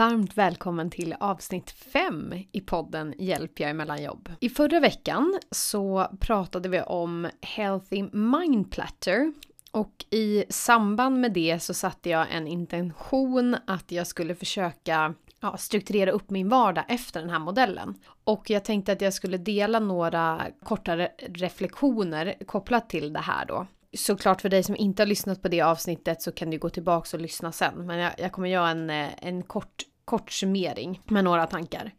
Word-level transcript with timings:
varmt 0.00 0.38
välkommen 0.38 0.90
till 0.90 1.14
avsnitt 1.20 1.70
5 1.70 2.34
i 2.52 2.60
podden 2.60 3.14
Hjälp 3.18 3.60
jag 3.60 3.70
emellan 3.70 3.96
mellan 3.96 4.04
jobb. 4.04 4.28
I 4.40 4.48
förra 4.48 4.80
veckan 4.80 5.38
så 5.50 6.06
pratade 6.20 6.68
vi 6.68 6.80
om 6.80 7.28
Healthy 7.40 8.02
Mind 8.12 8.70
Platter 8.70 9.32
och 9.70 10.04
i 10.10 10.44
samband 10.48 11.20
med 11.20 11.32
det 11.32 11.62
så 11.62 11.74
satte 11.74 12.10
jag 12.10 12.26
en 12.30 12.46
intention 12.46 13.56
att 13.66 13.92
jag 13.92 14.06
skulle 14.06 14.34
försöka 14.34 15.14
ja, 15.40 15.56
strukturera 15.56 16.10
upp 16.10 16.30
min 16.30 16.48
vardag 16.48 16.84
efter 16.88 17.20
den 17.20 17.30
här 17.30 17.38
modellen. 17.38 17.94
Och 18.24 18.50
jag 18.50 18.64
tänkte 18.64 18.92
att 18.92 19.00
jag 19.00 19.14
skulle 19.14 19.38
dela 19.38 19.78
några 19.80 20.46
kortare 20.64 21.08
reflektioner 21.18 22.34
kopplat 22.46 22.90
till 22.90 23.12
det 23.12 23.20
här 23.20 23.46
då 23.46 23.66
såklart 23.92 24.40
för 24.40 24.48
dig 24.48 24.62
som 24.62 24.76
inte 24.76 25.02
har 25.02 25.06
lyssnat 25.06 25.42
på 25.42 25.48
det 25.48 25.60
avsnittet 25.60 26.22
så 26.22 26.32
kan 26.32 26.50
du 26.50 26.58
gå 26.58 26.70
tillbaka 26.70 27.16
och 27.16 27.20
lyssna 27.20 27.52
sen. 27.52 27.86
Men 27.86 27.98
jag, 27.98 28.12
jag 28.18 28.32
kommer 28.32 28.48
göra 28.48 28.68
en, 28.68 28.90
eh, 28.90 29.08
en 29.18 29.42
kort, 29.42 29.82
kort 30.10 30.30
summering 30.30 31.00
med 31.04 31.24
några 31.24 31.46
tankar. 31.46 31.92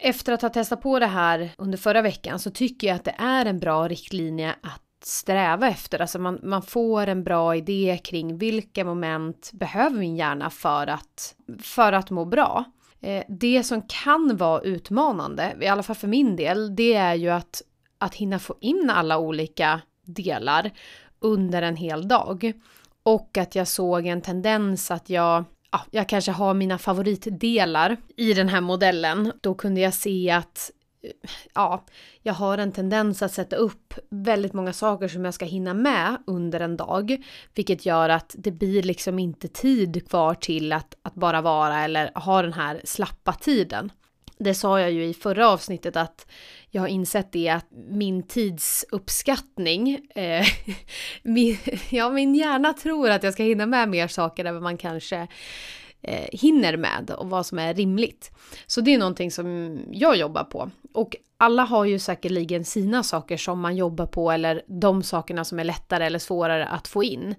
Efter 0.00 0.32
att 0.32 0.42
ha 0.42 0.48
testat 0.48 0.82
på 0.82 0.98
det 0.98 1.06
här 1.06 1.50
under 1.58 1.78
förra 1.78 2.02
veckan 2.02 2.38
så 2.38 2.50
tycker 2.50 2.86
jag 2.86 2.94
att 2.94 3.04
det 3.04 3.14
är 3.18 3.46
en 3.46 3.58
bra 3.58 3.88
riktlinje 3.88 4.54
att 4.62 4.82
sträva 5.04 5.68
efter. 5.68 6.00
Alltså 6.00 6.18
man, 6.18 6.40
man 6.42 6.62
får 6.62 7.06
en 7.06 7.24
bra 7.24 7.56
idé 7.56 8.00
kring 8.04 8.38
vilka 8.38 8.84
moment 8.84 9.50
behöver 9.52 9.98
min 9.98 10.16
hjärna 10.16 10.50
för 10.50 10.86
att, 10.86 11.34
för 11.62 11.92
att 11.92 12.10
må 12.10 12.24
bra. 12.24 12.64
Eh, 13.00 13.24
det 13.28 13.62
som 13.62 13.82
kan 13.82 14.36
vara 14.36 14.60
utmanande, 14.60 15.56
i 15.60 15.66
alla 15.66 15.82
fall 15.82 15.96
för 15.96 16.08
min 16.08 16.36
del, 16.36 16.76
det 16.76 16.94
är 16.94 17.14
ju 17.14 17.28
att, 17.28 17.62
att 17.98 18.14
hinna 18.14 18.38
få 18.38 18.54
in 18.60 18.90
alla 18.90 19.18
olika 19.18 19.80
delar 20.04 20.70
under 21.20 21.62
en 21.62 21.76
hel 21.76 22.08
dag. 22.08 22.52
Och 23.02 23.38
att 23.38 23.54
jag 23.54 23.68
såg 23.68 24.06
en 24.06 24.22
tendens 24.22 24.90
att 24.90 25.10
jag, 25.10 25.44
ja, 25.70 25.80
jag 25.90 26.08
kanske 26.08 26.32
har 26.32 26.54
mina 26.54 26.78
favoritdelar 26.78 27.96
i 28.16 28.34
den 28.34 28.48
här 28.48 28.60
modellen. 28.60 29.32
Då 29.40 29.54
kunde 29.54 29.80
jag 29.80 29.94
se 29.94 30.30
att 30.30 30.70
eh, 31.02 31.10
ja, 31.54 31.84
jag 32.22 32.34
har 32.34 32.58
en 32.58 32.72
tendens 32.72 33.22
att 33.22 33.32
sätta 33.32 33.56
upp 33.56 33.94
väldigt 34.10 34.52
många 34.52 34.72
saker 34.72 35.08
som 35.08 35.24
jag 35.24 35.34
ska 35.34 35.44
hinna 35.44 35.74
med 35.74 36.16
under 36.26 36.60
en 36.60 36.76
dag. 36.76 37.24
Vilket 37.54 37.86
gör 37.86 38.08
att 38.08 38.34
det 38.38 38.50
blir 38.50 38.82
liksom 38.82 39.18
inte 39.18 39.48
tid 39.48 40.08
kvar 40.08 40.34
till 40.34 40.72
att, 40.72 40.94
att 41.02 41.14
bara 41.14 41.40
vara 41.40 41.84
eller 41.84 42.10
ha 42.14 42.42
den 42.42 42.52
här 42.52 42.80
slappa 42.84 43.32
tiden. 43.32 43.92
Det 44.38 44.54
sa 44.54 44.80
jag 44.80 44.92
ju 44.92 45.04
i 45.04 45.14
förra 45.14 45.48
avsnittet 45.48 45.96
att 45.96 46.26
jag 46.70 46.82
har 46.82 46.88
insett 46.88 47.32
det 47.32 47.48
att 47.48 47.66
min 47.90 48.22
tidsuppskattning, 48.22 50.00
eh, 50.14 50.46
min, 51.22 51.58
ja 51.90 52.10
min 52.10 52.34
hjärna 52.34 52.72
tror 52.72 53.10
att 53.10 53.22
jag 53.22 53.32
ska 53.32 53.42
hinna 53.42 53.66
med 53.66 53.88
mer 53.88 54.08
saker 54.08 54.44
än 54.44 54.54
vad 54.54 54.62
man 54.62 54.76
kanske 54.76 55.28
eh, 56.02 56.28
hinner 56.32 56.76
med 56.76 57.10
och 57.10 57.30
vad 57.30 57.46
som 57.46 57.58
är 57.58 57.74
rimligt. 57.74 58.30
Så 58.66 58.80
det 58.80 58.94
är 58.94 58.98
någonting 58.98 59.30
som 59.30 59.78
jag 59.90 60.16
jobbar 60.16 60.44
på. 60.44 60.70
Och 60.94 61.16
alla 61.36 61.62
har 61.62 61.84
ju 61.84 61.98
säkerligen 61.98 62.64
sina 62.64 63.02
saker 63.02 63.36
som 63.36 63.60
man 63.60 63.76
jobbar 63.76 64.06
på 64.06 64.30
eller 64.30 64.62
de 64.66 65.02
sakerna 65.02 65.44
som 65.44 65.58
är 65.58 65.64
lättare 65.64 66.04
eller 66.04 66.18
svårare 66.18 66.66
att 66.66 66.88
få 66.88 67.04
in. 67.04 67.34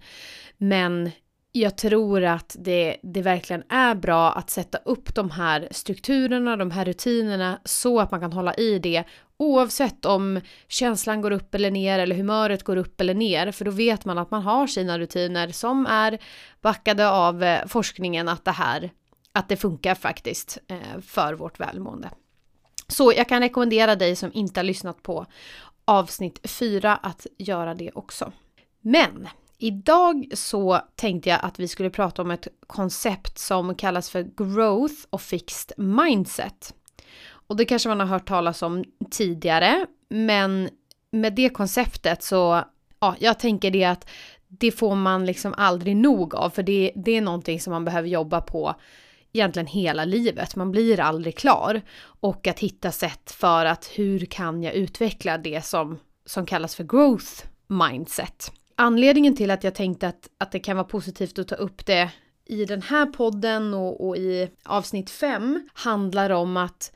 Men 0.58 1.11
jag 1.52 1.78
tror 1.78 2.23
att 2.23 2.55
det, 2.59 2.97
det 3.03 3.22
verkligen 3.22 3.64
är 3.69 3.95
bra 3.95 4.31
att 4.31 4.50
sätta 4.50 4.78
upp 4.78 5.16
de 5.16 5.31
här 5.31 5.67
strukturerna, 5.72 6.58
de 6.58 6.72
här 6.72 6.86
rutinerna 6.86 7.59
så 7.66 8.00
att 8.00 8.11
man 8.11 8.19
kan 8.19 8.33
hålla 8.33 8.53
i 8.53 8.80
det 8.80 9.03
oavsett 9.38 10.05
om 10.05 10.42
känslan 10.67 11.22
går 11.22 11.31
upp 11.31 11.55
eller 11.55 11.72
ner 11.72 12.00
eller 12.00 12.16
humöret 12.16 12.64
går 12.64 12.77
upp 12.77 13.02
eller 13.02 13.14
ner 13.14 13.52
för 13.52 13.66
då 13.66 13.72
vet 13.72 14.05
man 14.05 14.17
att 14.17 14.31
man 14.31 14.42
har 14.42 14.67
sina 14.67 15.00
rutiner 15.00 15.47
som 15.47 15.86
är 15.86 16.20
backade 16.61 17.09
av 17.09 17.43
eh, 17.43 17.65
forskningen 17.67 18.27
att 18.27 18.45
det 18.45 18.52
här 18.52 18.92
att 19.32 19.49
det 19.49 19.58
funkar 19.58 19.95
faktiskt 19.95 20.58
eh, 20.67 21.02
för 21.02 21.33
vårt 21.33 21.59
välmående. 21.59 22.09
Så 22.88 23.14
jag 23.15 23.30
kan 23.30 23.42
rekommendera 23.42 23.95
dig 23.95 24.15
som 24.15 24.32
inte 24.33 24.59
har 24.59 24.65
lyssnat 24.65 25.04
på 25.04 25.26
avsnitt 25.86 26.39
4 26.43 26.95
att 26.95 27.27
göra 27.38 27.73
det 27.73 27.92
också. 27.93 28.32
Men 28.82 29.27
Idag 29.61 30.25
så 30.33 30.81
tänkte 30.95 31.30
jag 31.30 31.39
att 31.43 31.59
vi 31.59 31.67
skulle 31.67 31.89
prata 31.89 32.21
om 32.21 32.31
ett 32.31 32.47
koncept 32.67 33.37
som 33.37 33.75
kallas 33.75 34.09
för 34.09 34.27
growth 34.37 34.95
och 35.09 35.21
fixed 35.21 35.71
mindset. 35.77 36.73
Och 37.30 37.55
det 37.55 37.65
kanske 37.65 37.89
man 37.89 37.99
har 37.99 38.08
hört 38.08 38.27
talas 38.27 38.61
om 38.61 38.83
tidigare, 39.11 39.86
men 40.09 40.70
med 41.11 41.33
det 41.36 41.49
konceptet 41.49 42.23
så, 42.23 42.64
ja, 42.99 43.15
jag 43.20 43.39
tänker 43.39 43.71
det 43.71 43.86
att 43.86 44.09
det 44.47 44.71
får 44.71 44.95
man 44.95 45.25
liksom 45.25 45.53
aldrig 45.58 45.97
nog 45.97 46.36
av, 46.36 46.49
för 46.49 46.64
det, 46.64 46.91
det 46.95 47.11
är 47.11 47.21
någonting 47.21 47.59
som 47.59 47.73
man 47.73 47.86
behöver 47.86 48.08
jobba 48.08 48.41
på 48.41 48.76
egentligen 49.33 49.67
hela 49.67 50.05
livet. 50.05 50.55
Man 50.55 50.71
blir 50.71 50.99
aldrig 50.99 51.37
klar. 51.37 51.81
Och 52.02 52.47
att 52.47 52.59
hitta 52.59 52.91
sätt 52.91 53.31
för 53.31 53.65
att 53.65 53.86
hur 53.86 54.26
kan 54.26 54.64
jag 54.64 54.73
utveckla 54.73 55.37
det 55.37 55.65
som, 55.65 55.99
som 56.26 56.45
kallas 56.45 56.76
för 56.76 56.83
growth 56.83 57.45
mindset 57.67 58.52
anledningen 58.80 59.36
till 59.36 59.52
att 59.52 59.64
jag 59.64 59.76
tänkte 59.76 60.08
att, 60.08 60.30
att 60.38 60.52
det 60.52 60.60
kan 60.60 60.78
vara 60.78 60.88
positivt 60.88 61.40
att 61.40 61.48
ta 61.48 61.56
upp 61.56 61.86
det 61.86 62.12
i 62.45 62.66
den 62.66 62.82
här 62.82 63.06
podden 63.06 63.73
och, 63.73 64.08
och 64.08 64.17
i 64.17 64.50
avsnitt 64.64 65.10
5 65.10 65.70
handlar 65.73 66.30
om 66.30 66.58
att, 66.58 66.92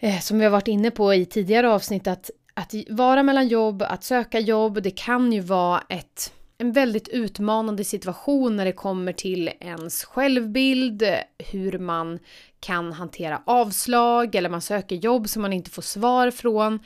eh, 0.00 0.20
som 0.20 0.38
vi 0.38 0.44
har 0.44 0.50
varit 0.50 0.68
inne 0.68 0.90
på 0.90 1.14
i 1.14 1.24
tidigare 1.24 1.70
avsnitt, 1.70 2.06
att, 2.06 2.30
att 2.54 2.74
vara 2.88 3.22
mellan 3.22 3.48
jobb, 3.48 3.82
att 3.82 4.04
söka 4.04 4.40
jobb, 4.40 4.82
det 4.82 4.90
kan 4.90 5.32
ju 5.32 5.40
vara 5.40 5.82
ett, 5.88 6.32
en 6.58 6.72
väldigt 6.72 7.08
utmanande 7.08 7.84
situation 7.84 8.56
när 8.56 8.64
det 8.64 8.72
kommer 8.72 9.12
till 9.12 9.50
ens 9.60 10.04
självbild, 10.04 11.02
hur 11.38 11.78
man 11.78 12.18
kan 12.60 12.92
hantera 12.92 13.42
avslag 13.46 14.34
eller 14.34 14.48
man 14.48 14.60
söker 14.60 14.96
jobb 14.96 15.28
som 15.28 15.42
man 15.42 15.52
inte 15.52 15.70
får 15.70 15.82
svar 15.82 16.30
från. 16.30 16.80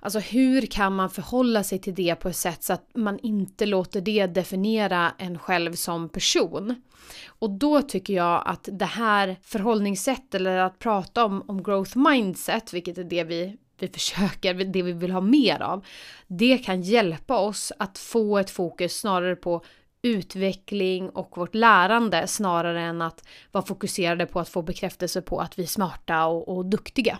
Alltså 0.00 0.18
hur 0.18 0.66
kan 0.66 0.94
man 0.94 1.10
förhålla 1.10 1.62
sig 1.62 1.78
till 1.78 1.94
det 1.94 2.14
på 2.14 2.28
ett 2.28 2.36
sätt 2.36 2.64
så 2.64 2.72
att 2.72 2.90
man 2.94 3.18
inte 3.18 3.66
låter 3.66 4.00
det 4.00 4.26
definiera 4.26 5.12
en 5.18 5.38
själv 5.38 5.72
som 5.72 6.08
person? 6.08 6.82
Och 7.26 7.50
då 7.50 7.82
tycker 7.82 8.14
jag 8.14 8.42
att 8.46 8.68
det 8.72 8.84
här 8.84 9.36
förhållningssätt 9.42 10.34
eller 10.34 10.56
att 10.56 10.78
prata 10.78 11.24
om, 11.24 11.42
om 11.46 11.62
growth 11.62 11.98
mindset, 11.98 12.72
vilket 12.72 12.98
är 12.98 13.04
det 13.04 13.24
vi, 13.24 13.56
vi 13.78 13.88
försöker, 13.88 14.54
det 14.54 14.82
vi 14.82 14.92
vill 14.92 15.10
ha 15.10 15.20
mer 15.20 15.62
av, 15.62 15.84
det 16.26 16.58
kan 16.58 16.82
hjälpa 16.82 17.38
oss 17.38 17.72
att 17.78 17.98
få 17.98 18.38
ett 18.38 18.50
fokus 18.50 18.98
snarare 18.98 19.36
på 19.36 19.64
utveckling 20.02 21.10
och 21.10 21.38
vårt 21.38 21.54
lärande 21.54 22.26
snarare 22.26 22.82
än 22.82 23.02
att 23.02 23.28
vara 23.52 23.64
fokuserade 23.64 24.26
på 24.26 24.40
att 24.40 24.48
få 24.48 24.62
bekräftelse 24.62 25.22
på 25.22 25.38
att 25.40 25.58
vi 25.58 25.62
är 25.62 25.66
smarta 25.66 26.26
och, 26.26 26.56
och 26.56 26.66
duktiga. 26.66 27.18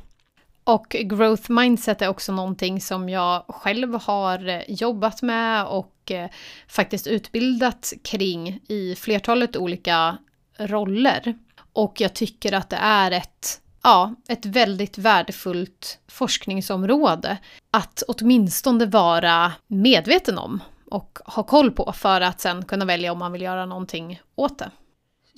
Och 0.68 0.88
growth 0.88 1.50
mindset 1.50 2.02
är 2.02 2.08
också 2.08 2.32
någonting 2.32 2.80
som 2.80 3.08
jag 3.08 3.44
själv 3.48 3.94
har 3.94 4.48
eh, 4.48 4.60
jobbat 4.68 5.22
med 5.22 5.66
och 5.66 6.10
eh, 6.10 6.30
faktiskt 6.68 7.06
utbildat 7.06 7.92
kring 8.04 8.60
i 8.68 8.94
flertalet 8.94 9.56
olika 9.56 10.18
roller. 10.58 11.38
Och 11.72 12.00
jag 12.00 12.14
tycker 12.14 12.52
att 12.52 12.70
det 12.70 12.76
är 12.76 13.10
ett, 13.10 13.60
ja, 13.82 14.14
ett 14.28 14.46
väldigt 14.46 14.98
värdefullt 14.98 15.98
forskningsområde 16.08 17.38
att 17.70 18.02
åtminstone 18.08 18.86
vara 18.86 19.52
medveten 19.66 20.38
om 20.38 20.60
och 20.90 21.18
ha 21.24 21.42
koll 21.42 21.70
på 21.70 21.92
för 21.92 22.20
att 22.20 22.40
sen 22.40 22.64
kunna 22.64 22.84
välja 22.84 23.12
om 23.12 23.18
man 23.18 23.32
vill 23.32 23.42
göra 23.42 23.66
någonting 23.66 24.20
åt 24.34 24.58
det. 24.58 24.70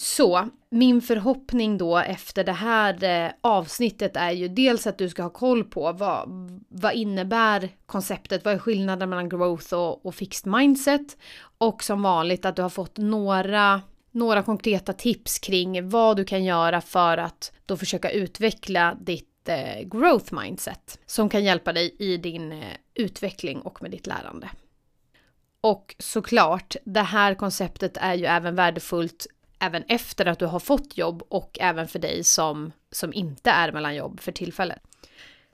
Så 0.02 0.48
min 0.70 1.02
förhoppning 1.02 1.78
då 1.78 1.98
efter 1.98 2.44
det 2.44 2.52
här 2.52 3.04
eh, 3.04 3.32
avsnittet 3.40 4.16
är 4.16 4.30
ju 4.30 4.48
dels 4.48 4.86
att 4.86 4.98
du 4.98 5.08
ska 5.08 5.22
ha 5.22 5.30
koll 5.30 5.64
på 5.64 5.92
vad, 5.92 6.28
vad 6.68 6.94
innebär 6.94 7.68
konceptet, 7.86 8.44
vad 8.44 8.54
är 8.54 8.58
skillnaden 8.58 9.10
mellan 9.10 9.28
growth 9.28 9.74
och, 9.74 10.06
och 10.06 10.14
fixed 10.14 10.52
mindset 10.52 11.16
och 11.58 11.84
som 11.84 12.02
vanligt 12.02 12.44
att 12.44 12.56
du 12.56 12.62
har 12.62 12.68
fått 12.68 12.96
några 12.96 13.82
några 14.10 14.42
konkreta 14.42 14.92
tips 14.92 15.38
kring 15.38 15.88
vad 15.88 16.16
du 16.16 16.24
kan 16.24 16.44
göra 16.44 16.80
för 16.80 17.18
att 17.18 17.52
då 17.66 17.76
försöka 17.76 18.10
utveckla 18.10 18.96
ditt 19.00 19.48
eh, 19.48 19.88
growth 19.88 20.34
mindset 20.34 20.98
som 21.06 21.28
kan 21.28 21.44
hjälpa 21.44 21.72
dig 21.72 21.96
i 21.98 22.16
din 22.16 22.52
eh, 22.52 22.68
utveckling 22.94 23.60
och 23.60 23.82
med 23.82 23.90
ditt 23.90 24.06
lärande. 24.06 24.50
Och 25.60 25.96
såklart, 25.98 26.76
det 26.84 27.02
här 27.02 27.34
konceptet 27.34 27.96
är 27.96 28.14
ju 28.14 28.24
även 28.24 28.54
värdefullt 28.54 29.26
även 29.60 29.84
efter 29.88 30.26
att 30.26 30.38
du 30.38 30.46
har 30.46 30.60
fått 30.60 30.98
jobb 30.98 31.22
och 31.28 31.58
även 31.60 31.88
för 31.88 31.98
dig 31.98 32.24
som, 32.24 32.72
som 32.92 33.12
inte 33.12 33.50
är 33.50 33.72
mellan 33.72 33.94
jobb 33.94 34.20
för 34.20 34.32
tillfället. 34.32 34.78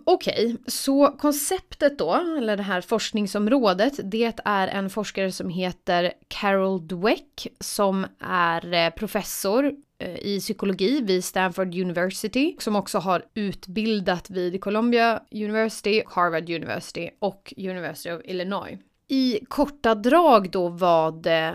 Okej, 0.08 0.46
okay, 0.46 0.56
så 0.66 1.06
konceptet 1.08 1.98
då, 1.98 2.14
eller 2.38 2.56
det 2.56 2.62
här 2.62 2.80
forskningsområdet, 2.80 4.00
det 4.04 4.40
är 4.44 4.68
en 4.68 4.90
forskare 4.90 5.32
som 5.32 5.48
heter 5.50 6.12
Carol 6.28 6.88
Dweck 6.88 7.46
som 7.60 8.06
är 8.20 8.74
eh, 8.74 8.90
professor 8.90 9.74
eh, 9.98 10.16
i 10.16 10.40
psykologi 10.40 11.00
vid 11.00 11.24
Stanford 11.24 11.74
University 11.74 12.56
som 12.58 12.76
också 12.76 12.98
har 12.98 13.24
utbildat 13.34 14.30
vid 14.30 14.60
Columbia 14.60 15.22
University, 15.30 16.02
Harvard 16.06 16.50
University 16.50 17.10
och 17.18 17.54
University 17.56 18.10
of 18.10 18.20
Illinois. 18.24 18.78
I 19.08 19.40
korta 19.48 19.94
drag 19.94 20.50
då 20.50 20.68
vad 20.68 21.26
eh, 21.26 21.50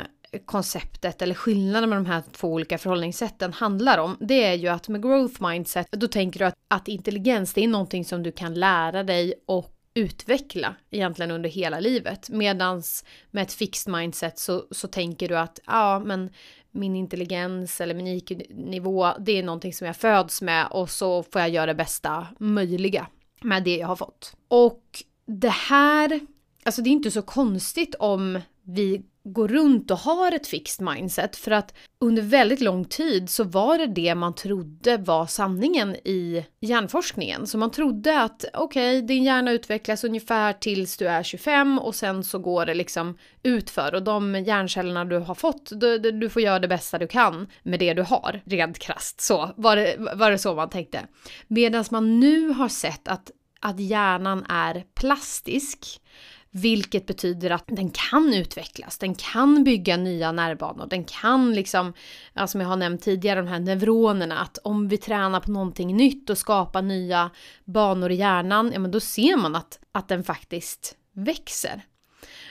konceptet 0.46 1.22
eller 1.22 1.36
skillnaden 1.36 1.90
med 1.90 1.98
de 1.98 2.06
här 2.06 2.24
två 2.32 2.48
olika 2.48 2.78
förhållningssätten 2.78 3.54
handlar 3.54 3.98
om, 3.98 4.18
det 4.20 4.44
är 4.44 4.54
ju 4.54 4.68
att 4.68 4.88
med 4.88 5.02
growth 5.02 5.44
mindset, 5.44 5.88
då 5.92 6.08
tänker 6.08 6.40
du 6.40 6.46
att, 6.46 6.56
att 6.68 6.88
intelligens, 6.88 7.54
det 7.54 7.64
är 7.64 7.68
någonting 7.68 8.06
som 8.06 8.24
du 8.24 8.32
kan 8.32 8.54
lära 8.54 9.04
dig 9.04 9.34
och 9.46 9.78
utveckla 9.94 10.76
egentligen 10.92 11.32
under 11.32 11.50
hela 11.50 11.80
livet. 11.80 12.30
Medans 12.30 13.06
med 13.32 13.44
ett 13.44 13.54
fixed 13.54 13.94
mindset 13.94 14.40
så, 14.40 14.64
så 14.72 14.88
tänker 14.88 15.28
du 15.28 15.38
att 15.38 15.60
ja, 15.66 16.00
men 16.06 16.30
min 16.72 16.96
intelligens 16.96 17.82
eller 17.82 17.96
min 17.96 18.08
IQ-nivå, 18.08 19.12
det 19.20 19.32
är 19.32 19.44
någonting 19.44 19.74
som 19.74 19.88
jag 19.88 19.96
föds 19.96 20.42
med 20.42 20.68
och 20.72 20.90
så 20.90 21.24
får 21.24 21.42
jag 21.42 21.50
göra 21.50 21.66
det 21.66 21.76
bästa 21.76 22.28
möjliga 22.40 23.08
med 23.42 23.64
det 23.64 23.78
jag 23.78 23.88
har 23.88 23.96
fått. 23.96 24.36
Och 24.48 24.84
det 25.26 25.50
här, 25.50 26.20
alltså 26.64 26.82
det 26.82 26.90
är 26.90 26.92
inte 26.92 27.12
så 27.12 27.22
konstigt 27.22 27.96
om 27.96 28.40
vi 28.64 29.02
går 29.24 29.48
runt 29.48 29.92
och 29.92 29.98
har 29.98 30.32
ett 30.32 30.48
fixed 30.48 30.86
mindset 30.86 31.36
för 31.36 31.52
att 31.52 31.74
under 32.00 32.22
väldigt 32.22 32.62
lång 32.62 32.86
tid 32.86 33.30
så 33.30 33.44
var 33.44 33.78
det 33.78 33.88
det 33.88 34.16
man 34.16 34.36
trodde 34.36 34.98
var 34.98 35.26
sanningen 35.26 35.96
i 35.96 36.46
hjärnforskningen. 36.60 37.48
Så 37.48 37.58
man 37.58 37.72
trodde 37.72 38.22
att 38.22 38.46
okej, 38.54 38.98
okay, 38.98 39.08
din 39.08 39.24
hjärna 39.24 39.52
utvecklas 39.52 40.04
ungefär 40.04 40.54
tills 40.54 40.98
du 40.98 41.08
är 41.08 41.24
25 41.24 41.80
och 41.80 41.96
sen 41.96 42.24
så 42.24 42.40
går 42.40 42.66
det 42.66 42.74
liksom 42.74 43.18
utför 43.44 43.96
och 43.96 44.04
de 44.04 44.36
hjärncellerna 44.36 45.06
du 45.06 45.18
har 45.18 45.36
fått, 45.36 45.72
du, 45.80 45.98
du 45.98 46.30
får 46.30 46.42
göra 46.42 46.60
det 46.60 46.68
bästa 46.68 46.98
du 46.98 47.08
kan 47.08 47.48
med 47.64 47.80
det 47.80 47.94
du 47.94 48.02
har, 48.02 48.42
rent 48.46 48.80
krasst 48.80 49.22
så 49.22 49.50
var 49.58 49.76
det, 49.76 49.96
var 50.16 50.32
det 50.32 50.38
så 50.38 50.56
man 50.56 50.70
tänkte. 50.70 51.02
Medan 51.48 51.86
man 51.92 52.20
nu 52.20 52.50
har 52.50 52.70
sett 52.70 53.08
att 53.08 53.32
att 53.62 53.80
hjärnan 53.80 54.46
är 54.50 54.84
plastisk 54.96 56.02
vilket 56.52 57.06
betyder 57.06 57.50
att 57.50 57.64
den 57.68 57.90
kan 57.90 58.34
utvecklas, 58.34 58.98
den 58.98 59.16
kan 59.16 59.64
bygga 59.64 59.98
nya 59.98 60.32
nervbanor, 60.32 60.88
den 60.90 61.04
kan 61.04 61.54
liksom, 61.54 61.94
ja, 62.34 62.48
som 62.48 62.62
jag 62.62 62.68
har 62.68 62.76
nämnt 62.76 63.02
tidigare, 63.02 63.42
de 63.42 63.48
här 63.48 63.60
neuronerna, 63.60 64.40
att 64.40 64.58
om 64.58 64.88
vi 64.88 64.98
tränar 64.98 65.40
på 65.40 65.52
någonting 65.52 65.98
nytt 65.98 66.30
och 66.30 66.38
skapar 66.38 66.82
nya 66.82 67.30
banor 67.66 68.12
i 68.12 68.16
hjärnan, 68.16 68.72
ja 68.74 68.80
men 68.80 68.92
då 68.92 69.00
ser 69.00 69.38
man 69.38 69.56
att, 69.56 69.80
att 69.92 70.08
den 70.08 70.24
faktiskt 70.24 70.96
växer. 71.14 71.82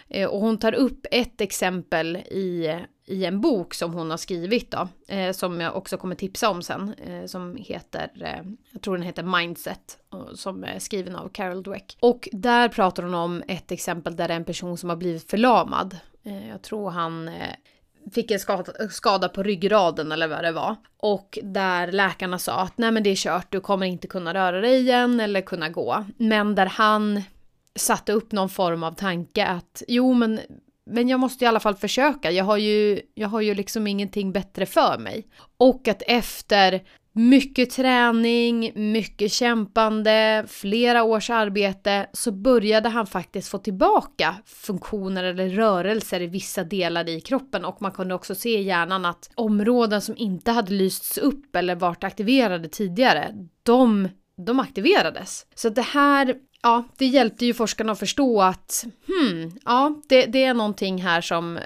Eh, 0.08 0.29
och 0.29 0.41
hon 0.41 0.58
tar 0.58 0.73
upp 0.73 1.06
ett 1.11 1.41
exempel 1.41 2.17
i, 2.17 2.76
i 3.11 3.25
en 3.25 3.41
bok 3.41 3.75
som 3.75 3.95
hon 3.95 4.11
har 4.11 4.17
skrivit 4.17 4.71
då, 4.71 4.89
eh, 5.15 5.33
som 5.33 5.61
jag 5.61 5.77
också 5.77 5.97
kommer 5.97 6.15
tipsa 6.15 6.51
om 6.51 6.62
sen, 6.62 6.95
eh, 6.95 7.27
som 7.27 7.57
heter, 7.57 8.11
eh, 8.21 8.53
jag 8.71 8.83
tror 8.83 8.97
den 8.97 9.07
heter 9.07 9.23
Mindset, 9.23 9.99
som 10.35 10.65
är 10.65 10.79
skriven 10.79 11.17
av 11.17 11.29
Carol 11.29 11.62
Dweck. 11.62 11.97
Och 12.01 12.29
där 12.33 12.69
pratar 12.69 13.03
hon 13.03 13.15
om 13.15 13.43
ett 13.49 13.73
exempel 13.73 14.17
där 14.17 14.29
det 14.29 14.35
är 14.35 14.37
en 14.37 14.45
person 14.45 14.79
som 14.79 14.89
har 14.89 14.97
blivit 14.97 15.31
förlamad. 15.31 15.97
Eh, 16.23 16.49
jag 16.49 16.62
tror 16.62 16.91
han 16.91 17.29
eh, 17.29 17.55
fick 18.15 18.31
en 18.31 18.39
skada, 18.39 18.89
skada 18.91 19.29
på 19.29 19.43
ryggraden 19.43 20.12
eller 20.12 20.29
vad 20.29 20.45
det 20.45 20.53
var. 20.53 20.77
Och 20.97 21.39
där 21.43 21.93
läkarna 21.93 22.39
sa 22.39 22.61
att 22.61 22.79
nej 22.79 22.93
men 22.93 23.03
det 23.03 23.11
är 23.11 23.17
kört, 23.17 23.47
du 23.53 23.61
kommer 23.61 23.87
inte 23.87 24.07
kunna 24.07 24.35
röra 24.35 24.61
dig 24.61 24.81
igen 24.81 25.21
eller 25.21 25.41
kunna 25.41 25.69
gå. 25.69 26.05
Men 26.17 26.55
där 26.55 26.67
han 26.67 27.23
satte 27.75 28.12
upp 28.12 28.33
någon 28.33 28.49
form 28.49 28.83
av 28.83 28.93
tanke 28.93 29.47
att 29.47 29.83
jo 29.89 30.12
men, 30.15 30.41
men 30.91 31.09
jag 31.09 31.21
måste 31.21 31.45
i 31.45 31.49
alla 31.49 31.61
fall 31.61 31.75
försöka, 31.75 32.31
jag 32.31 32.45
har 32.45 32.57
ju, 32.57 33.01
jag 33.15 33.29
har 33.29 33.41
ju 33.41 33.55
liksom 33.55 33.87
ingenting 33.87 34.33
bättre 34.33 34.67
för 34.67 34.99
mig. 34.99 35.27
Och 35.57 35.89
att 35.89 36.03
efter 36.07 36.83
mycket 37.13 37.71
träning, 37.71 38.73
mycket 38.75 39.33
kämpande, 39.33 40.45
flera 40.49 41.03
års 41.03 41.31
arbete 41.31 42.07
så 42.13 42.33
började 42.33 42.89
han 42.89 43.07
faktiskt 43.07 43.49
få 43.49 43.59
tillbaka 43.59 44.35
funktioner 44.47 45.25
eller 45.25 45.49
rörelser 45.49 46.23
i 46.23 46.27
vissa 46.27 46.65
delar 46.65 47.09
i 47.09 47.21
kroppen 47.21 47.65
och 47.65 47.83
man 47.83 47.93
kunde 47.93 48.15
också 48.15 48.35
se 48.35 48.59
i 48.59 48.63
hjärnan 48.63 49.05
att 49.05 49.31
områden 49.35 50.01
som 50.01 50.17
inte 50.17 50.51
hade 50.51 50.73
lysts 50.73 51.19
upp 51.19 51.57
eller 51.57 51.75
varit 51.75 52.05
aktiverade 52.05 52.69
tidigare, 52.69 53.35
de 53.63 54.09
de 54.47 54.61
aktiverades. 54.61 55.47
Så 55.55 55.69
det 55.69 55.83
här 55.83 56.35
ja, 56.62 56.85
det 56.99 57.07
hjälpte 57.07 57.47
ju 57.47 57.55
forskarna 57.55 57.93
att 57.93 57.99
förstå 57.99 58.43
att 58.43 58.87
hmm, 59.07 59.59
ja, 59.65 60.03
det, 60.09 60.27
det 60.27 60.45
är 60.45 60.55
någonting 60.55 61.03
här 61.03 61.21
som, 61.21 61.59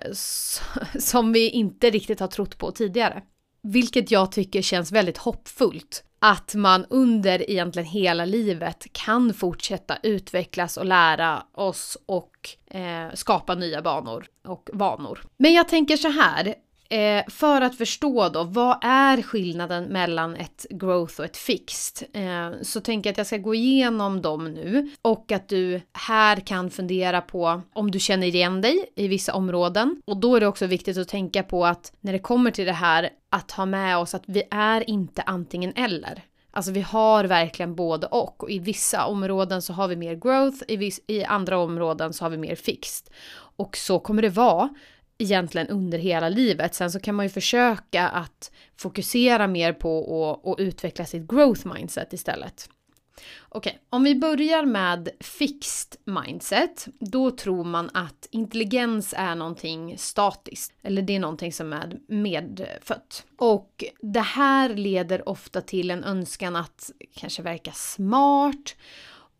som 0.99 1.33
vi 1.33 1.51
inte 1.51 1.91
riktigt 1.91 2.21
har 2.21 2.29
trott 2.29 2.59
på 2.59 2.71
tidigare. 2.71 3.23
Vilket 3.63 4.11
jag 4.11 4.33
tycker 4.33 4.63
känns 4.63 4.93
väldigt 4.93 5.19
hoppfullt. 5.19 6.05
Att 6.19 6.55
man 6.55 6.87
under 6.91 7.51
egentligen 7.51 7.89
hela 7.89 8.25
livet 8.25 8.87
kan 8.93 9.35
fortsätta 9.35 9.97
utvecklas 10.03 10.77
och 10.77 10.85
lära 10.85 11.43
oss 11.53 11.99
och 12.07 12.31
eh, 12.71 13.15
skapa 13.15 13.55
nya 13.55 13.83
banor 13.83 14.27
och 14.47 14.71
vanor. 14.73 15.21
Men 15.37 15.53
jag 15.53 15.69
tänker 15.69 15.97
så 15.97 16.09
här, 16.09 16.55
Eh, 16.89 17.25
för 17.29 17.61
att 17.61 17.79
förstå 17.79 18.29
då, 18.29 18.45
vad 18.45 18.79
är 18.83 19.23
skillnaden 19.23 19.85
mellan 19.85 20.37
ett 20.37 20.67
growth 20.71 21.21
och 21.21 21.25
ett 21.25 21.37
fixed? 21.37 22.09
Eh, 22.13 22.51
så 22.63 22.81
tänker 22.81 23.09
jag 23.09 23.13
att 23.13 23.19
jag 23.19 23.27
ska 23.27 23.37
gå 23.37 23.55
igenom 23.55 24.23
dem 24.23 24.45
nu 24.55 24.91
och 25.03 25.33
att 25.33 25.49
du 25.49 25.81
här 25.93 26.37
kan 26.37 26.71
fundera 26.71 27.21
på 27.21 27.63
om 27.73 27.91
du 27.91 28.01
känner 28.01 28.27
igen 28.27 28.61
dig 28.61 28.87
i 28.95 29.09
vissa 29.09 29.35
områden. 29.35 30.03
Och 30.05 30.17
då 30.17 30.37
är 30.37 30.41
det 30.41 30.47
också 30.47 30.67
viktigt 30.67 30.99
att 30.99 31.09
tänka 31.09 31.43
på 31.43 31.67
att 31.67 31.93
när 32.01 32.13
det 32.13 32.19
kommer 32.19 32.51
till 32.51 32.67
det 32.67 32.73
här 32.73 33.11
att 33.31 33.51
ha 33.51 33.67
med 33.67 33.99
oss 33.99 34.15
att 34.15 34.25
vi 34.27 34.43
är 34.51 34.91
inte 34.91 35.23
antingen 35.23 35.73
eller. 35.77 36.23
Alltså 36.51 36.73
vi 36.73 36.81
har 36.81 37.25
verkligen 37.25 37.75
både 37.75 38.07
och. 38.07 38.43
och 38.43 38.51
I 38.51 38.59
vissa 38.59 39.07
områden 39.07 39.63
så 39.63 39.73
har 39.73 39.89
vi 39.89 39.97
mer 39.97 40.15
growth, 40.15 40.63
i, 40.69 40.77
viss, 40.77 41.01
i 41.07 41.25
andra 41.25 41.59
områden 41.59 42.13
så 42.13 42.25
har 42.25 42.31
vi 42.31 42.37
mer 42.37 42.55
fixed. 42.55 43.15
Och 43.57 43.77
så 43.77 43.99
kommer 43.99 44.23
det 44.23 44.29
vara 44.29 44.69
egentligen 45.19 45.69
under 45.69 45.99
hela 45.99 46.29
livet. 46.29 46.75
Sen 46.75 46.91
så 46.91 47.01
kan 47.01 47.15
man 47.15 47.27
ju 47.27 47.31
försöka 47.31 48.09
att 48.09 48.51
fokusera 48.77 49.47
mer 49.47 49.73
på 49.73 50.43
att 50.45 50.61
utveckla 50.61 51.07
sitt 51.07 51.29
growth 51.29 51.67
mindset 51.67 52.13
istället. 52.13 52.69
Okej, 53.49 53.71
okay, 53.71 53.81
om 53.91 54.05
vi 54.05 54.15
börjar 54.15 54.65
med 54.65 55.09
fixed 55.21 55.97
mindset, 56.05 56.87
då 56.99 57.31
tror 57.31 57.65
man 57.65 57.91
att 57.95 58.29
intelligens 58.31 59.15
är 59.17 59.35
någonting 59.35 59.99
statiskt, 59.99 60.73
eller 60.83 61.03
det 61.03 61.17
är 61.17 61.21
någonting 61.21 61.53
som 61.53 61.73
är 61.73 61.99
medfött. 62.09 63.27
Och 63.37 63.85
det 64.01 64.21
här 64.21 64.75
leder 64.75 65.29
ofta 65.29 65.61
till 65.61 65.91
en 65.91 66.05
önskan 66.05 66.57
att 66.57 66.91
kanske 67.15 67.43
verka 67.43 67.73
smart 67.73 68.77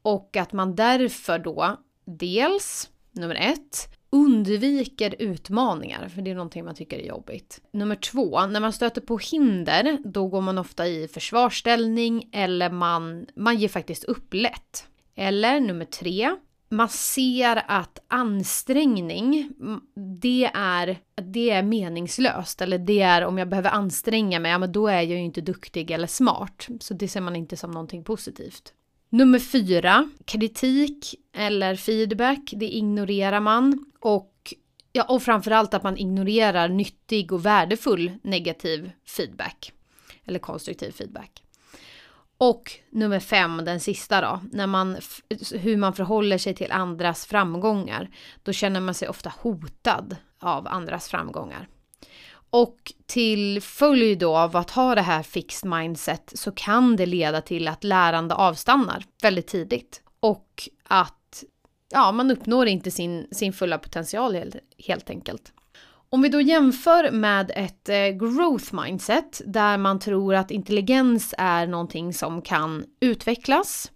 och 0.03 0.37
att 0.37 0.53
man 0.53 0.75
därför 0.75 1.39
då 1.39 1.77
dels, 2.05 2.91
nummer 3.13 3.35
ett, 3.35 3.89
undviker 4.15 5.15
utmaningar, 5.19 6.09
för 6.09 6.23
det 6.23 6.31
är 6.31 6.35
någonting 6.35 6.65
man 6.65 6.75
tycker 6.75 6.99
är 6.99 7.07
jobbigt. 7.07 7.61
Nummer 7.73 7.97
två, 7.97 8.47
när 8.47 8.61
man 8.61 8.73
stöter 8.73 9.01
på 9.01 9.19
hinder, 9.19 9.99
då 10.05 10.27
går 10.27 10.41
man 10.41 10.59
ofta 10.59 10.87
i 10.87 11.09
försvarsställning 11.09 12.29
eller 12.33 12.71
man, 12.71 13.27
man 13.37 13.57
ger 13.57 13.69
faktiskt 13.69 14.05
upp 14.05 14.35
lätt. 14.35 14.89
Eller 15.15 15.61
nummer 15.61 15.85
tre, 15.85 16.31
man 16.69 16.89
ser 16.89 17.63
att 17.67 17.99
ansträngning, 18.09 19.51
det 20.21 20.51
är, 20.55 20.99
det 21.15 21.51
är 21.51 21.63
meningslöst. 21.63 22.61
Eller 22.61 22.79
det 22.79 23.01
är 23.01 23.25
om 23.25 23.39
jag 23.39 23.49
behöver 23.49 23.71
anstränga 23.71 24.41
mig, 24.41 24.51
ja 24.51 24.59
men 24.59 24.73
då 24.73 24.89
är 24.89 24.95
jag 24.95 25.05
ju 25.05 25.25
inte 25.25 25.41
duktig 25.41 25.91
eller 25.91 26.07
smart. 26.07 26.69
Så 26.81 26.95
det 26.95 27.09
ser 27.09 27.21
man 27.21 27.37
inte 27.37 27.57
som 27.57 27.71
någonting 27.71 28.05
positivt. 28.05 28.73
Nummer 29.11 29.39
fyra, 29.39 30.09
kritik 30.25 31.15
eller 31.33 31.77
feedback, 31.77 32.53
det 32.57 32.69
ignorerar 32.69 33.41
man. 33.41 33.85
Och, 34.01 34.55
ja, 34.93 35.05
och 35.05 35.23
framförallt 35.23 35.75
att 35.75 35.83
man 35.83 35.97
ignorerar 35.97 36.69
nyttig 36.69 37.33
och 37.33 37.47
värdefull 37.47 38.13
negativ 38.23 38.91
feedback. 39.07 39.73
Eller 40.25 40.39
konstruktiv 40.39 40.91
feedback. 40.91 41.43
Och 42.39 42.73
nummer 42.91 43.21
fem, 43.21 43.65
den 43.65 43.81
sista 43.81 44.21
då, 44.21 44.41
när 44.53 44.67
man, 44.67 44.97
hur 45.53 45.77
man 45.77 45.93
förhåller 45.93 46.39
sig 46.39 46.55
till 46.55 46.73
andras 46.73 47.27
framgångar. 47.27 48.11
Då 48.43 48.53
känner 48.53 48.81
man 48.81 48.95
sig 48.95 49.09
ofta 49.09 49.33
hotad 49.39 50.17
av 50.39 50.69
andras 50.69 51.09
framgångar. 51.09 51.69
Och 52.55 52.93
till 53.07 53.63
följd 53.63 54.19
då 54.19 54.37
av 54.37 54.57
att 54.57 54.71
ha 54.71 54.95
det 54.95 55.03
här 55.03 55.23
fixed 55.23 55.71
mindset 55.71 56.33
så 56.35 56.53
kan 56.53 56.97
det 56.97 57.07
leda 57.07 57.41
till 57.41 57.69
att 57.69 57.85
lärande 57.85 58.35
avstannar 58.35 59.05
väldigt 59.23 59.47
tidigt. 59.47 60.03
Och 60.21 60.69
att 60.85 61.45
ja, 61.91 62.13
man 62.13 62.31
uppnår 62.31 62.67
inte 62.67 62.91
sin, 62.91 63.27
sin 63.31 63.53
fulla 63.53 63.79
potential 63.79 64.35
helt, 64.35 64.57
helt 64.87 65.11
enkelt. 65.11 65.53
Om 66.11 66.23
vi 66.23 66.29
då 66.29 66.41
jämför 66.41 67.11
med 67.11 67.53
ett 67.55 67.89
eh, 67.89 68.09
growth 68.09 68.75
mindset 68.75 69.41
där 69.47 69.79
man 69.79 69.99
tror 69.99 70.35
att 70.35 70.51
intelligens 70.51 71.35
är 71.39 71.67
någonting 71.67 72.15
som 72.15 72.43
kan 72.43 72.85
utvecklas 73.01 73.93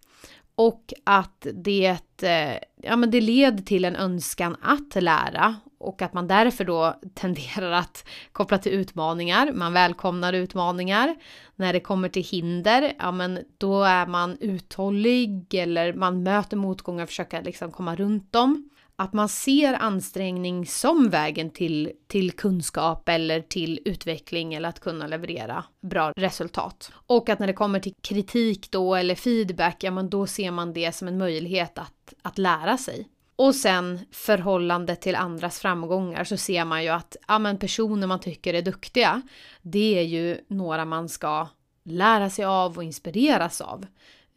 och 0.55 0.93
att 1.05 1.47
det, 1.55 1.97
eh, 2.23 2.59
ja, 2.83 2.97
men 2.97 3.11
det 3.11 3.21
leder 3.21 3.63
till 3.63 3.85
en 3.85 3.97
önskan 3.97 4.57
att 4.63 5.03
lära 5.03 5.57
och 5.79 6.03
att 6.03 6.13
man 6.13 6.29
därför 6.29 6.65
då 6.65 6.95
tenderar 7.15 7.71
att 7.73 8.05
koppla 8.33 8.59
till 8.59 8.73
utmaningar. 8.73 9.53
Man 9.53 9.73
välkomnar 9.73 10.33
utmaningar. 10.33 11.17
När 11.57 11.73
det 11.73 11.81
kommer 11.81 12.09
till 12.09 12.25
hinder, 12.25 12.93
ja 12.99 13.13
men 13.13 13.39
då 13.59 13.83
är 13.83 14.07
man 14.07 14.37
uthållig 14.41 15.55
eller 15.55 15.93
man 15.93 16.23
möter 16.23 16.57
motgångar 16.57 17.03
och 17.03 17.09
försöker 17.09 17.43
liksom 17.43 17.73
komma 17.73 17.97
runt 17.97 18.33
dem. 18.33 18.71
att 19.01 19.13
man 19.13 19.29
ser 19.29 19.75
ansträngning 19.75 20.67
som 20.67 21.11
vägen 21.11 21.51
till, 21.51 21.93
till 22.07 22.33
kunskap 22.33 23.09
eller 23.09 23.41
till 23.41 23.81
utveckling 23.85 24.55
eller 24.55 24.69
att 24.69 24.81
kunna 24.81 25.07
leverera 25.07 25.65
bra 25.83 26.13
resultat. 26.17 26.93
Och 27.07 27.29
att 27.29 27.39
när 27.39 27.47
det 27.47 27.53
kommer 27.53 27.81
till 27.81 27.95
kritik 28.01 28.71
då 28.71 28.95
eller 28.95 29.15
feedback, 29.15 29.85
ja 29.85 29.91
men 29.91 30.11
då 30.11 30.27
ser 30.27 30.51
man 30.51 30.73
det 30.73 30.95
som 30.95 31.09
en 31.09 31.19
möjlighet 31.19 31.79
att, 31.79 32.15
att 32.23 32.39
lära 32.39 32.79
sig. 32.79 33.09
Och 33.39 33.55
sen 33.55 34.01
förhållande 34.11 34.97
till 34.97 35.17
andras 35.17 35.61
framgångar 35.61 36.25
så 36.25 36.37
ser 36.37 36.65
man 36.65 36.83
ju 36.83 36.89
att 36.89 37.17
ja, 37.29 37.39
men 37.39 37.59
personer 37.59 38.07
man 38.07 38.21
tycker 38.21 38.55
är 38.55 38.63
duktiga, 38.63 39.23
det 39.63 39.99
är 39.99 40.03
ju 40.03 40.41
några 40.49 40.85
man 40.85 41.09
ska 41.09 41.49
lära 41.85 42.31
sig 42.31 42.45
av 42.45 42.77
och 42.77 42.85
inspireras 42.85 43.61
av. 43.61 43.87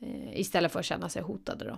Eh, 0.01 0.39
istället 0.39 0.72
för 0.72 0.79
att 0.79 0.86
känna 0.86 1.10
sig 1.10 1.22
hotade 1.22 1.65
då. 1.65 1.77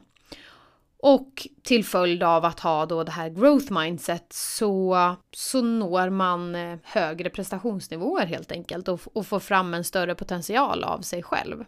Och 0.97 1.47
till 1.63 1.85
följd 1.85 2.23
av 2.23 2.45
att 2.45 2.59
ha 2.59 2.85
då 2.85 3.03
det 3.03 3.11
här 3.11 3.29
growth 3.29 3.73
mindset 3.73 4.33
så, 4.33 5.15
så 5.31 5.61
når 5.61 6.09
man 6.09 6.55
eh, 6.55 6.77
högre 6.83 7.29
prestationsnivåer 7.29 8.25
helt 8.25 8.51
enkelt 8.51 8.87
och, 8.87 9.01
och 9.13 9.27
får 9.27 9.39
fram 9.39 9.73
en 9.73 9.83
större 9.83 10.15
potential 10.15 10.83
av 10.83 11.01
sig 11.01 11.23
själv. 11.23 11.63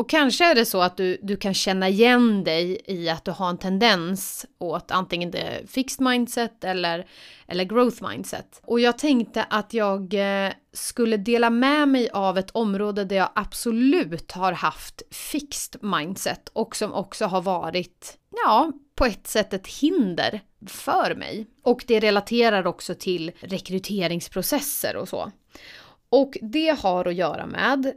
Och 0.00 0.08
kanske 0.08 0.44
är 0.50 0.54
det 0.54 0.66
så 0.66 0.80
att 0.80 0.96
du, 0.96 1.18
du 1.22 1.36
kan 1.36 1.54
känna 1.54 1.88
igen 1.88 2.44
dig 2.44 2.80
i 2.86 3.08
att 3.08 3.24
du 3.24 3.30
har 3.30 3.50
en 3.50 3.58
tendens 3.58 4.46
åt 4.58 4.90
antingen 4.90 5.30
det 5.30 5.70
fixed 5.70 6.06
mindset 6.06 6.64
eller, 6.64 7.06
eller 7.46 7.64
growth 7.64 8.08
mindset. 8.08 8.60
Och 8.64 8.80
jag 8.80 8.98
tänkte 8.98 9.44
att 9.50 9.74
jag 9.74 10.14
eh, 10.14 10.52
skulle 10.72 11.16
dela 11.16 11.50
med 11.50 11.88
mig 11.88 12.10
av 12.10 12.38
ett 12.38 12.50
område 12.50 13.04
där 13.04 13.16
jag 13.16 13.28
absolut 13.34 14.32
har 14.32 14.52
haft 14.52 15.02
fixed 15.10 15.84
mindset 15.84 16.48
och 16.52 16.76
som 16.76 16.92
också 16.92 17.24
har 17.24 17.42
varit, 17.42 18.18
ja, 18.44 18.72
på 18.94 19.04
ett 19.04 19.26
sätt 19.26 19.52
ett 19.52 19.66
hinder 19.66 20.40
för 20.66 21.14
mig. 21.14 21.46
Och 21.62 21.84
det 21.86 22.00
relaterar 22.00 22.66
också 22.66 22.94
till 22.94 23.32
rekryteringsprocesser 23.40 24.96
och 24.96 25.08
så. 25.08 25.32
Och 26.08 26.36
det 26.42 26.80
har 26.82 27.04
att 27.08 27.14
göra 27.14 27.46
med 27.46 27.92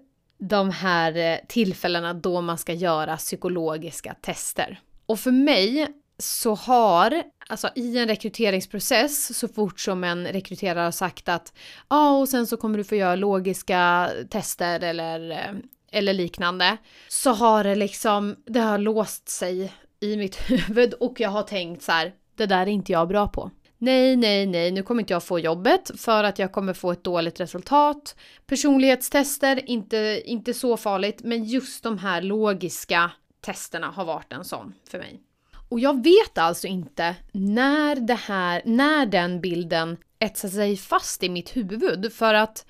de 0.48 0.70
här 0.70 1.18
eh, 1.18 1.38
tillfällena 1.48 2.14
då 2.14 2.42
man 2.42 2.58
ska 2.58 2.74
göra 2.74 3.18
psykologiska 3.18 4.14
tester. 4.22 4.80
Och 5.06 5.20
för 5.20 5.32
mig 5.32 5.88
så 6.18 6.56
har, 6.56 7.24
alltså 7.48 7.70
i 7.76 7.98
en 7.98 8.08
rekryteringsprocess, 8.08 9.38
så 9.38 9.48
fort 9.48 9.80
som 9.80 10.04
en 10.04 10.28
rekryterare 10.28 10.84
har 10.84 10.92
sagt 10.92 11.30
att 11.30 11.54
ja, 11.90 12.18
och 12.18 12.30
sen 12.30 12.48
så 12.48 12.58
kommer 12.58 12.78
du 12.78 12.84
få 12.84 12.96
göra 12.96 13.16
logiska 13.16 14.10
tester 14.30 14.80
eller, 14.80 15.32
eh, 15.32 15.56
eller 15.92 16.14
liknande, 16.14 16.78
så 17.08 17.32
har 17.32 17.64
det 17.64 17.76
liksom, 17.76 18.36
det 18.46 18.60
har 18.60 18.78
låst 18.78 19.30
sig 19.30 19.74
i 20.00 20.18
mitt 20.18 20.36
huvud 20.50 20.94
och 20.94 21.20
jag 21.20 21.30
har 21.30 21.44
tänkt 21.44 21.84
så 21.84 21.92
här, 21.92 22.12
det 22.36 22.46
där 22.46 22.62
är 22.62 22.68
inte 22.68 22.92
jag 22.92 23.08
bra 23.08 23.28
på 23.28 23.52
nej, 23.84 24.16
nej, 24.16 24.46
nej, 24.46 24.72
nu 24.72 24.84
kommer 24.84 25.02
inte 25.02 25.14
jag 25.14 25.24
få 25.24 25.40
jobbet 25.40 25.92
för 25.98 26.24
att 26.24 26.40
jag 26.40 26.52
kommer 26.52 26.74
få 26.74 26.92
ett 26.92 27.04
dåligt 27.04 27.40
resultat. 27.40 28.16
Personlighetstester, 28.46 29.70
inte, 29.70 30.22
inte 30.26 30.54
så 30.54 30.78
farligt, 30.78 31.22
men 31.24 31.44
just 31.44 31.84
de 31.84 31.98
här 31.98 32.22
logiska 32.22 33.12
testerna 33.42 33.88
har 33.88 34.06
varit 34.06 34.34
en 34.34 34.44
sån 34.44 34.74
för 34.90 34.98
mig. 34.98 35.22
Och 35.70 35.80
jag 35.80 36.04
vet 36.04 36.38
alltså 36.38 36.68
inte 36.68 37.16
när 37.32 37.96
det 37.96 38.14
här, 38.14 38.62
när 38.66 39.06
den 39.06 39.42
bilden 39.42 39.98
etsar 40.20 40.50
sig 40.50 40.78
fast 40.78 41.24
i 41.24 41.30
mitt 41.30 41.56
huvud 41.56 42.14
för 42.14 42.34
att 42.34 42.66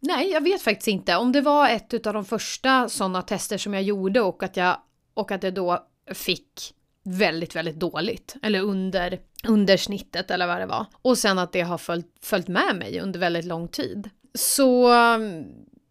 Nej, 0.00 0.30
jag 0.30 0.40
vet 0.40 0.62
faktiskt 0.62 0.88
inte. 0.88 1.16
Om 1.16 1.32
det 1.32 1.40
var 1.40 1.68
ett 1.68 2.06
av 2.06 2.14
de 2.14 2.24
första 2.24 2.88
sådana 2.88 3.22
tester 3.22 3.58
som 3.58 3.74
jag 3.74 3.82
gjorde 3.82 4.20
och 4.20 4.42
att 4.42 4.56
jag, 4.56 4.76
och 5.14 5.30
att 5.30 5.42
jag 5.42 5.54
då 5.54 5.86
fick 6.14 6.74
väldigt, 7.06 7.56
väldigt 7.56 7.80
dåligt. 7.80 8.36
Eller 8.42 8.60
under, 8.60 9.18
under 9.44 9.76
snittet 9.76 10.30
eller 10.30 10.46
vad 10.46 10.60
det 10.60 10.66
var. 10.66 10.86
Och 11.02 11.18
sen 11.18 11.38
att 11.38 11.52
det 11.52 11.60
har 11.60 11.78
följt, 11.78 12.06
följt 12.22 12.48
med 12.48 12.76
mig 12.76 13.00
under 13.00 13.20
väldigt 13.20 13.44
lång 13.44 13.68
tid. 13.68 14.10
Så 14.34 14.92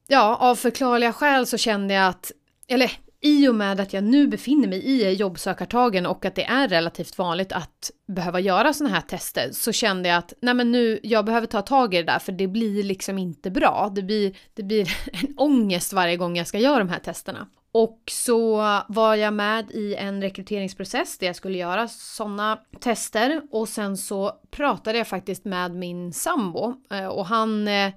ja, 0.07 0.36
av 0.36 0.55
förklarliga 0.55 1.13
skäl 1.13 1.48
så 1.48 1.57
kände 1.57 1.93
jag 1.93 2.07
att, 2.07 2.31
eller 2.67 2.91
i 3.22 3.48
och 3.48 3.55
med 3.55 3.79
att 3.79 3.93
jag 3.93 4.03
nu 4.03 4.27
befinner 4.27 4.67
mig 4.67 4.79
i 4.79 5.13
jobbsökartagen 5.13 6.05
och 6.05 6.25
att 6.25 6.36
det 6.36 6.43
är 6.43 6.67
relativt 6.67 7.17
vanligt 7.17 7.51
att 7.51 7.91
behöva 8.07 8.39
göra 8.39 8.74
sådana 8.74 8.95
här 8.95 9.01
tester 9.01 9.50
så 9.51 9.72
kände 9.72 10.10
jag 10.10 10.17
att 10.17 10.34
nej 10.41 10.53
men 10.53 10.72
nu, 10.72 11.00
jag 11.03 11.25
behöver 11.25 11.48
ta 11.48 11.62
tag 11.62 11.93
i 11.93 11.98
det 11.98 12.03
där 12.03 12.19
för 12.19 12.31
det 12.31 12.48
blir 12.48 12.84
liksom 12.84 13.17
inte 13.17 13.51
bra. 13.51 13.91
Det 13.95 14.01
blir, 14.03 14.38
det 14.53 14.63
blir 14.63 14.98
en 15.24 15.34
ångest 15.38 15.93
varje 15.93 16.17
gång 16.17 16.38
jag 16.38 16.48
ska 16.48 16.60
göra 16.60 16.79
de 16.79 16.89
här 16.89 17.00
testerna. 17.00 17.48
Och 17.77 18.01
så 18.12 18.58
var 18.88 19.15
jag 19.15 19.34
med 19.34 19.72
i 19.72 19.96
en 19.96 20.22
rekryteringsprocess 20.22 21.17
där 21.17 21.27
jag 21.27 21.36
skulle 21.36 21.58
göra 21.58 21.88
sådana 21.88 22.60
tester 22.79 23.41
och 23.51 23.70
sen 23.70 23.98
så 23.98 24.32
pratade 24.51 24.98
jag 24.98 25.08
faktiskt 25.08 25.46
med 25.46 25.75
min 25.75 26.13
sambo 26.13 26.74
eh, 26.91 27.08
och 27.08 27.25
han 27.25 27.67
eh, 27.67 27.91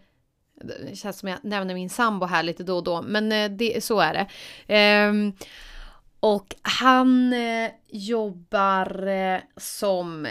det 0.54 0.96
känns 0.96 1.18
som 1.18 1.28
jag 1.28 1.38
nämner 1.42 1.74
min 1.74 1.90
sambo 1.90 2.26
här 2.26 2.42
lite 2.42 2.62
då 2.62 2.76
och 2.76 2.84
då, 2.84 3.02
men 3.02 3.32
eh, 3.32 3.50
det, 3.50 3.84
så 3.84 4.00
är 4.00 4.14
det. 4.14 4.26
Ehm, 4.74 5.32
och 6.20 6.54
han 6.62 7.34
jobbar 7.86 9.40
som, 9.60 10.26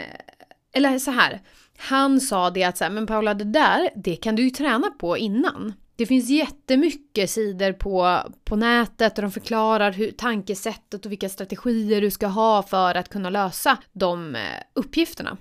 eller 0.72 1.00
så 1.00 1.12
här, 1.12 1.42
han 1.77 2.22
sa 2.22 2.50
det 2.50 2.63
att 2.63 2.77
så 2.77 2.84
här, 2.84 2.92
men 2.92 3.08
Paula 3.08 3.34
det 3.34 3.44
där, 3.44 3.89
det 3.96 4.16
kan 4.16 4.36
du 4.36 4.44
ju 4.44 4.50
träna 4.50 4.89
på 5.00 5.18
innan. 5.18 5.74
Det 5.98 6.06
finns 6.06 6.30
jättemycket 6.30 7.30
sidor 7.30 7.74
på, 7.74 8.20
på 8.44 8.56
nätet 8.56 9.16
där 9.16 9.22
de 9.22 9.32
förklarar 9.32 9.92
hur 9.92 10.12
tankesättet 10.12 11.06
och 11.06 11.12
vilka 11.12 11.30
strategier 11.30 12.01
du 12.01 12.12
ska 12.12 12.27
ha 12.27 12.63
för 12.63 12.96
att 12.96 13.10
kunna 13.10 13.30
lösa 13.30 13.77
de 13.94 14.36
eh, 14.36 14.42
uppgifterna. 14.74 15.38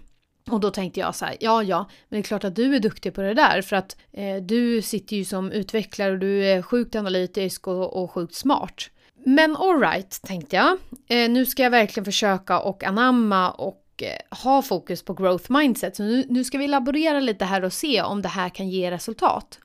Och 0.50 0.60
då 0.60 0.70
tänkte 0.70 1.00
jag 1.00 1.14
så 1.14 1.24
här, 1.24 1.36
ja 1.40 1.62
ja, 1.62 1.78
men 2.08 2.16
det 2.16 2.20
är 2.20 2.22
klart 2.22 2.44
att 2.44 2.56
du 2.56 2.74
är 2.74 2.80
duktig 2.80 3.14
på 3.14 3.20
det 3.20 3.34
där 3.34 3.62
för 3.62 3.76
att 3.76 3.96
eh, 4.12 4.36
du 4.36 4.82
sitter 4.82 5.16
ju 5.16 5.24
som 5.24 5.52
utvecklare 5.52 6.12
och 6.12 6.18
du 6.18 6.44
är 6.44 6.62
sjukt 6.62 6.96
analytisk 6.96 7.68
och, 7.68 8.02
och 8.02 8.10
sjukt 8.10 8.34
smart. 8.34 8.90
Men 9.24 9.56
alright, 9.56 10.20
tänkte 10.22 10.56
jag. 10.56 10.78
Eh, 11.08 11.30
nu 11.30 11.46
ska 11.46 11.62
jag 11.62 11.70
verkligen 11.70 12.04
försöka 12.04 12.60
och 12.60 12.84
anamma 12.84 13.50
och 13.50 13.85
och 13.96 14.02
eh, 14.02 14.18
ha 14.30 14.62
fokus 14.62 15.02
på 15.02 15.14
growth 15.14 15.52
mindset. 15.52 15.96
Så 15.96 16.02
nu, 16.02 16.26
nu 16.28 16.44
ska 16.44 16.58
vi 16.58 16.68
laborera 16.68 17.20
lite 17.20 17.44
här 17.44 17.64
och 17.64 17.72
se 17.72 18.02
om 18.02 18.22
det 18.22 18.28
här 18.28 18.48
kan 18.48 18.68
ge 18.68 18.90
resultat. 18.90 19.58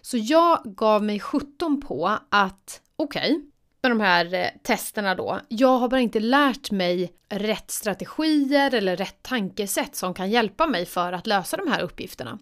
Så 0.00 0.16
jag 0.16 0.60
gav 0.64 1.02
mig 1.02 1.20
17 1.20 1.80
på 1.80 2.18
att, 2.28 2.80
okej, 2.96 3.32
okay, 3.32 3.42
med 3.82 3.90
de 3.90 4.00
här 4.00 4.34
eh, 4.34 4.46
testerna 4.62 5.14
då, 5.14 5.40
jag 5.48 5.78
har 5.78 5.88
bara 5.88 6.00
inte 6.00 6.20
lärt 6.20 6.70
mig 6.70 7.12
rätt 7.28 7.70
strategier 7.70 8.74
eller 8.74 8.96
rätt 8.96 9.22
tankesätt 9.22 9.96
som 9.96 10.14
kan 10.14 10.30
hjälpa 10.30 10.66
mig 10.66 10.86
för 10.86 11.12
att 11.12 11.26
lösa 11.26 11.56
de 11.56 11.72
här 11.72 11.80
uppgifterna. 11.80 12.38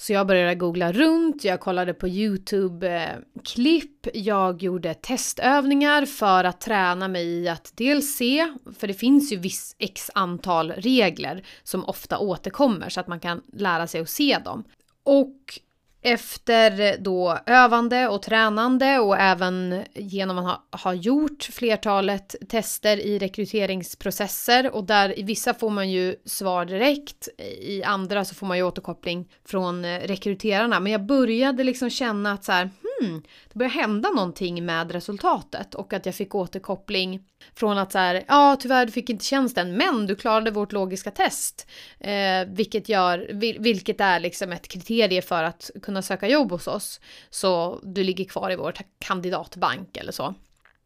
Så 0.00 0.12
jag 0.12 0.26
började 0.26 0.54
googla 0.54 0.92
runt, 0.92 1.44
jag 1.44 1.60
kollade 1.60 1.94
på 1.94 2.08
YouTube-klipp, 2.08 4.06
jag 4.14 4.62
gjorde 4.62 4.94
testövningar 4.94 6.06
för 6.06 6.44
att 6.44 6.60
träna 6.60 7.08
mig 7.08 7.26
i 7.26 7.48
att 7.48 7.72
dels 7.74 8.16
se, 8.16 8.54
för 8.78 8.86
det 8.86 8.94
finns 8.94 9.32
ju 9.32 9.36
viss 9.36 9.76
x 9.78 10.10
antal 10.14 10.72
regler 10.72 11.46
som 11.62 11.84
ofta 11.84 12.18
återkommer 12.18 12.88
så 12.88 13.00
att 13.00 13.08
man 13.08 13.20
kan 13.20 13.42
lära 13.52 13.86
sig 13.86 14.00
att 14.00 14.10
se 14.10 14.38
dem. 14.44 14.64
Och 15.04 15.60
efter 16.02 16.96
då 16.98 17.38
övande 17.46 18.08
och 18.08 18.22
tränande 18.22 18.98
och 18.98 19.16
även 19.16 19.84
genom 19.94 20.38
att 20.38 20.44
ha, 20.44 20.78
ha 20.78 20.94
gjort 20.94 21.42
flertalet 21.42 22.34
tester 22.48 22.96
i 22.96 23.18
rekryteringsprocesser 23.18 24.74
och 24.74 24.84
där 24.84 25.18
i 25.18 25.22
vissa 25.22 25.54
får 25.54 25.70
man 25.70 25.90
ju 25.90 26.16
svar 26.24 26.64
direkt, 26.64 27.28
i 27.60 27.82
andra 27.82 28.24
så 28.24 28.34
får 28.34 28.46
man 28.46 28.56
ju 28.56 28.62
återkoppling 28.62 29.28
från 29.44 29.84
eh, 29.84 30.00
rekryterarna. 30.00 30.80
Men 30.80 30.92
jag 30.92 31.06
började 31.06 31.64
liksom 31.64 31.90
känna 31.90 32.32
att 32.32 32.44
så 32.44 32.52
här, 32.52 32.62
hmm, 32.62 32.89
hmm, 33.00 33.22
det 33.52 33.58
börjar 33.58 33.70
hända 33.70 34.10
någonting 34.10 34.66
med 34.66 34.92
resultatet 34.92 35.74
och 35.74 35.92
att 35.92 36.06
jag 36.06 36.14
fick 36.14 36.34
återkoppling 36.34 37.24
från 37.54 37.78
att 37.78 37.92
så 37.92 37.98
här, 37.98 38.24
ja 38.28 38.56
tyvärr 38.60 38.86
du 38.86 38.92
fick 38.92 39.10
inte 39.10 39.24
tjänsten 39.24 39.76
men 39.76 40.06
du 40.06 40.16
klarade 40.16 40.50
vårt 40.50 40.72
logiska 40.72 41.10
test. 41.10 41.66
Eh, 42.00 42.46
vilket, 42.48 42.88
gör, 42.88 43.30
vilket 43.58 44.00
är 44.00 44.20
liksom 44.20 44.52
ett 44.52 44.68
kriterie 44.68 45.22
för 45.22 45.42
att 45.42 45.70
kunna 45.82 46.02
söka 46.02 46.28
jobb 46.28 46.50
hos 46.50 46.66
oss. 46.66 47.00
Så 47.30 47.80
du 47.82 48.04
ligger 48.04 48.24
kvar 48.24 48.50
i 48.50 48.56
vår 48.56 48.74
kandidatbank 48.98 49.96
eller 49.96 50.12
så. 50.12 50.34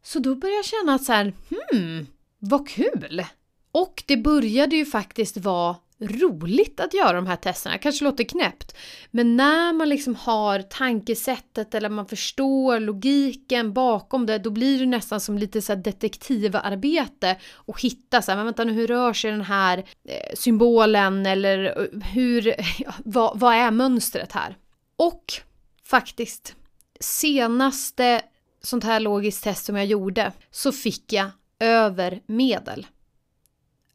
Så 0.03 0.19
då 0.19 0.35
började 0.35 0.57
jag 0.57 0.65
känna 0.65 0.95
att 0.95 1.05
så 1.05 1.13
här, 1.13 1.33
hmm, 1.51 2.07
vad 2.39 2.69
kul! 2.69 3.25
Och 3.73 4.03
det 4.07 4.17
började 4.17 4.77
ju 4.77 4.87
faktiskt 4.87 5.37
vara 5.37 5.77
roligt 6.01 6.81
att 6.81 6.95
göra 6.95 7.13
de 7.13 7.27
här 7.27 7.37
testerna. 7.37 7.79
Kanske 7.79 8.05
låter 8.05 8.25
knäppt. 8.25 8.77
Men 9.11 9.37
när 9.37 9.73
man 9.73 9.89
liksom 9.89 10.15
har 10.15 10.63
tankesättet 10.63 11.75
eller 11.75 11.89
man 11.89 12.07
förstår 12.07 12.81
logiken 12.81 13.73
bakom 13.73 14.27
det, 14.27 14.39
då 14.39 14.51
blir 14.51 14.79
det 14.79 14.87
nästan 14.87 15.21
som 15.21 15.39
lite 15.39 15.63
så 15.63 15.75
detektivarbete 15.75 17.37
och 17.55 17.81
hitta 17.81 18.23
så 18.23 18.31
här, 18.31 18.37
men 18.37 18.45
vänta 18.45 18.65
nu, 18.65 18.73
hur 18.73 18.87
rör 18.87 19.13
sig 19.13 19.31
den 19.31 19.41
här 19.41 19.79
eh, 19.79 20.35
symbolen 20.35 21.27
eller 21.27 21.65
eh, 21.65 22.03
hur, 22.13 22.47
ja, 22.79 22.95
vad, 23.05 23.39
vad 23.39 23.55
är 23.55 23.71
mönstret 23.71 24.33
här? 24.33 24.57
Och 24.97 25.33
faktiskt, 25.85 26.55
senaste 27.01 28.23
sånt 28.63 28.85
här 28.85 29.01
logiskt 29.01 29.45
test 29.45 29.65
som 29.65 29.77
jag 29.77 29.87
gjorde 29.87 30.33
så 30.51 30.73
fick 30.73 31.13
jag 31.13 31.31
över 31.59 32.21
medel. 32.27 32.87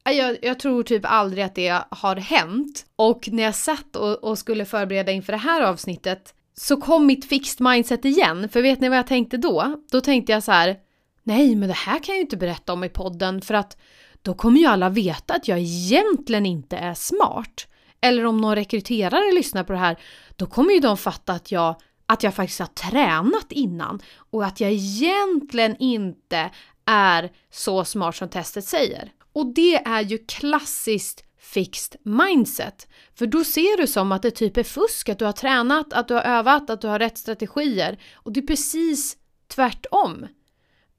Jag, 0.04 0.38
jag, 0.42 0.58
tror 0.58 0.82
typ 0.82 1.02
aldrig 1.04 1.44
att 1.44 1.54
det 1.54 1.82
har 1.90 2.16
hänt. 2.16 2.86
Och 2.96 3.28
när 3.32 3.42
jag 3.42 3.54
satt 3.54 3.96
och, 3.96 4.24
och, 4.24 4.38
skulle 4.38 4.64
förbereda 4.64 5.12
inför 5.12 5.32
det 5.32 5.38
här 5.38 5.62
avsnittet 5.62 6.34
så 6.56 6.76
kom 6.76 7.06
mitt 7.06 7.24
fixed 7.24 7.60
mindset 7.66 8.04
igen. 8.04 8.48
För 8.48 8.62
vet 8.62 8.80
ni 8.80 8.88
vad 8.88 8.98
jag 8.98 9.06
tänkte 9.06 9.36
då? 9.36 9.82
Då 9.90 10.00
tänkte 10.00 10.32
jag 10.32 10.42
så 10.42 10.52
här, 10.52 10.76
nej 11.22 11.56
men 11.56 11.68
det 11.68 11.74
här 11.74 11.98
kan 11.98 12.12
jag 12.12 12.16
ju 12.16 12.22
inte 12.22 12.36
berätta 12.36 12.72
om 12.72 12.84
i 12.84 12.88
podden 12.88 13.42
för 13.42 13.54
att 13.54 13.76
då 14.22 14.34
kommer 14.34 14.60
ju 14.60 14.66
alla 14.66 14.88
veta 14.88 15.34
att 15.34 15.48
jag 15.48 15.58
egentligen 15.58 16.46
inte 16.46 16.76
är 16.76 16.94
smart. 16.94 17.66
Eller 18.00 18.24
om 18.26 18.36
någon 18.36 18.54
rekryterare 18.54 19.32
lyssnar 19.34 19.64
på 19.64 19.72
det 19.72 19.78
här, 19.78 19.96
då 20.36 20.46
kommer 20.46 20.72
ju 20.72 20.80
de 20.80 20.96
fatta 20.96 21.32
att 21.32 21.52
jag, 21.52 21.80
att 22.06 22.22
jag 22.22 22.34
faktiskt 22.34 22.60
har 22.60 22.66
tränat 22.66 23.52
innan 23.52 24.02
och 24.30 24.44
att 24.44 24.60
jag 24.60 24.70
egentligen 24.70 25.76
inte 25.78 26.50
är 26.86 27.30
så 27.50 27.84
smart 27.84 28.16
som 28.16 28.28
testet 28.28 28.64
säger. 28.64 29.12
Och 29.32 29.54
det 29.54 29.74
är 29.74 30.00
ju 30.00 30.18
klassiskt 30.18 31.24
fixed 31.38 32.00
mindset. 32.02 32.88
För 33.14 33.26
då 33.26 33.44
ser 33.44 33.76
du 33.76 33.86
som 33.86 34.12
att 34.12 34.22
det 34.22 34.30
typ 34.30 34.56
är 34.56 34.62
fusk, 34.62 35.08
att 35.08 35.18
du 35.18 35.24
har 35.24 35.32
tränat, 35.32 35.92
att 35.92 36.08
du 36.08 36.14
har 36.14 36.22
övat, 36.22 36.70
att 36.70 36.80
du 36.80 36.88
har 36.88 36.98
rätt 36.98 37.18
strategier. 37.18 37.98
Och 38.14 38.32
det 38.32 38.40
är 38.40 38.46
precis 38.46 39.16
tvärtom. 39.48 40.26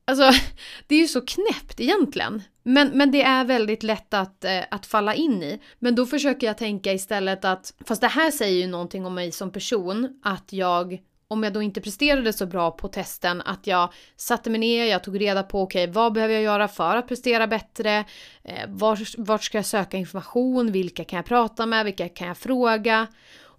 Alltså, 0.06 0.32
det 0.88 0.96
är 0.96 1.00
ju 1.00 1.08
så 1.08 1.22
knäppt 1.22 1.80
egentligen. 1.80 2.42
Men, 2.64 2.88
men 2.88 3.12
det 3.12 3.22
är 3.22 3.46
väldigt 3.46 3.84
lätt 3.84 4.14
att, 4.14 4.44
eh, 4.46 4.62
att 4.72 4.86
falla 4.86 5.16
in 5.16 5.44
i. 5.44 5.62
Men 5.80 5.96
då 5.96 6.06
försöker 6.06 6.48
jag 6.48 6.58
tänka 6.58 6.94
istället 6.94 7.46
att, 7.46 7.74
fast 7.86 8.02
det 8.02 8.08
här 8.08 8.32
säger 8.32 8.62
ju 8.62 8.68
någonting 8.68 9.06
om 9.06 9.14
mig 9.14 9.32
som 9.32 9.52
person, 9.52 10.20
att 10.24 10.54
jag 10.54 11.00
om 11.32 11.44
jag 11.44 11.54
då 11.54 11.62
inte 11.62 11.82
presterade 11.82 12.34
så 12.34 12.46
bra 12.46 12.72
på 12.72 12.88
testen, 12.88 13.42
att 13.42 13.68
jag 13.68 13.94
satte 14.16 14.50
mig 14.50 14.60
ner, 14.60 14.86
jag 14.86 15.04
tog 15.04 15.22
reda 15.22 15.44
på 15.44 15.62
okej, 15.62 15.84
okay, 15.84 15.94
vad 15.94 16.14
behöver 16.14 16.34
jag 16.34 16.44
göra 16.44 16.68
för 16.68 16.96
att 16.96 17.08
prestera 17.08 17.48
bättre? 17.48 18.06
Eh, 18.44 18.68
vart, 18.68 19.00
vart 19.18 19.44
ska 19.44 19.58
jag 19.58 19.66
söka 19.66 19.98
information? 19.98 20.72
Vilka 20.72 21.04
kan 21.04 21.18
jag 21.18 21.26
prata 21.26 21.66
med? 21.66 21.86
Vilka 21.86 22.10
kan 22.10 22.28
jag 22.28 22.38
fråga? 22.38 23.08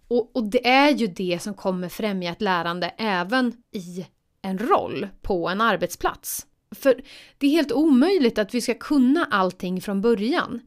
Och, 0.08 0.36
och 0.36 0.44
det 0.44 0.68
är 0.68 0.90
ju 0.90 1.06
det 1.06 1.42
som 1.42 1.54
kommer 1.54 1.88
främja 1.88 2.32
ett 2.32 2.42
lärande 2.42 2.94
även 2.98 3.52
i 3.72 4.06
en 4.42 4.58
roll 4.58 5.08
på 5.22 5.48
en 5.48 5.60
arbetsplats. 5.60 6.46
För 6.74 7.02
det 7.38 7.46
är 7.46 7.50
helt 7.50 7.72
omöjligt 7.72 8.38
att 8.38 8.54
vi 8.54 8.60
ska 8.60 8.74
kunna 8.74 9.28
allting 9.30 9.80
från 9.80 10.00
början. 10.00 10.60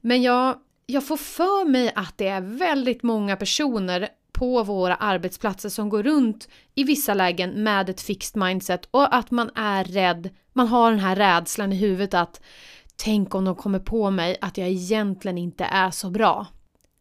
Men 0.00 0.22
jag, 0.22 0.58
jag 0.86 1.06
får 1.06 1.16
för 1.16 1.68
mig 1.68 1.92
att 1.94 2.18
det 2.18 2.28
är 2.28 2.40
väldigt 2.40 3.02
många 3.02 3.36
personer 3.36 4.08
på 4.36 4.62
våra 4.62 4.94
arbetsplatser 4.94 5.68
som 5.68 5.88
går 5.88 6.02
runt 6.02 6.48
i 6.74 6.84
vissa 6.84 7.14
lägen 7.14 7.50
med 7.50 7.88
ett 7.88 8.00
fixed 8.00 8.42
mindset 8.42 8.88
och 8.90 9.14
att 9.14 9.30
man 9.30 9.50
är 9.54 9.84
rädd, 9.84 10.30
man 10.52 10.68
har 10.68 10.90
den 10.90 11.00
här 11.00 11.16
rädslan 11.16 11.72
i 11.72 11.76
huvudet 11.76 12.14
att 12.14 12.40
tänk 12.96 13.34
om 13.34 13.44
de 13.44 13.54
kommer 13.54 13.78
på 13.78 14.10
mig 14.10 14.36
att 14.40 14.58
jag 14.58 14.68
egentligen 14.68 15.38
inte 15.38 15.64
är 15.64 15.90
så 15.90 16.10
bra. 16.10 16.46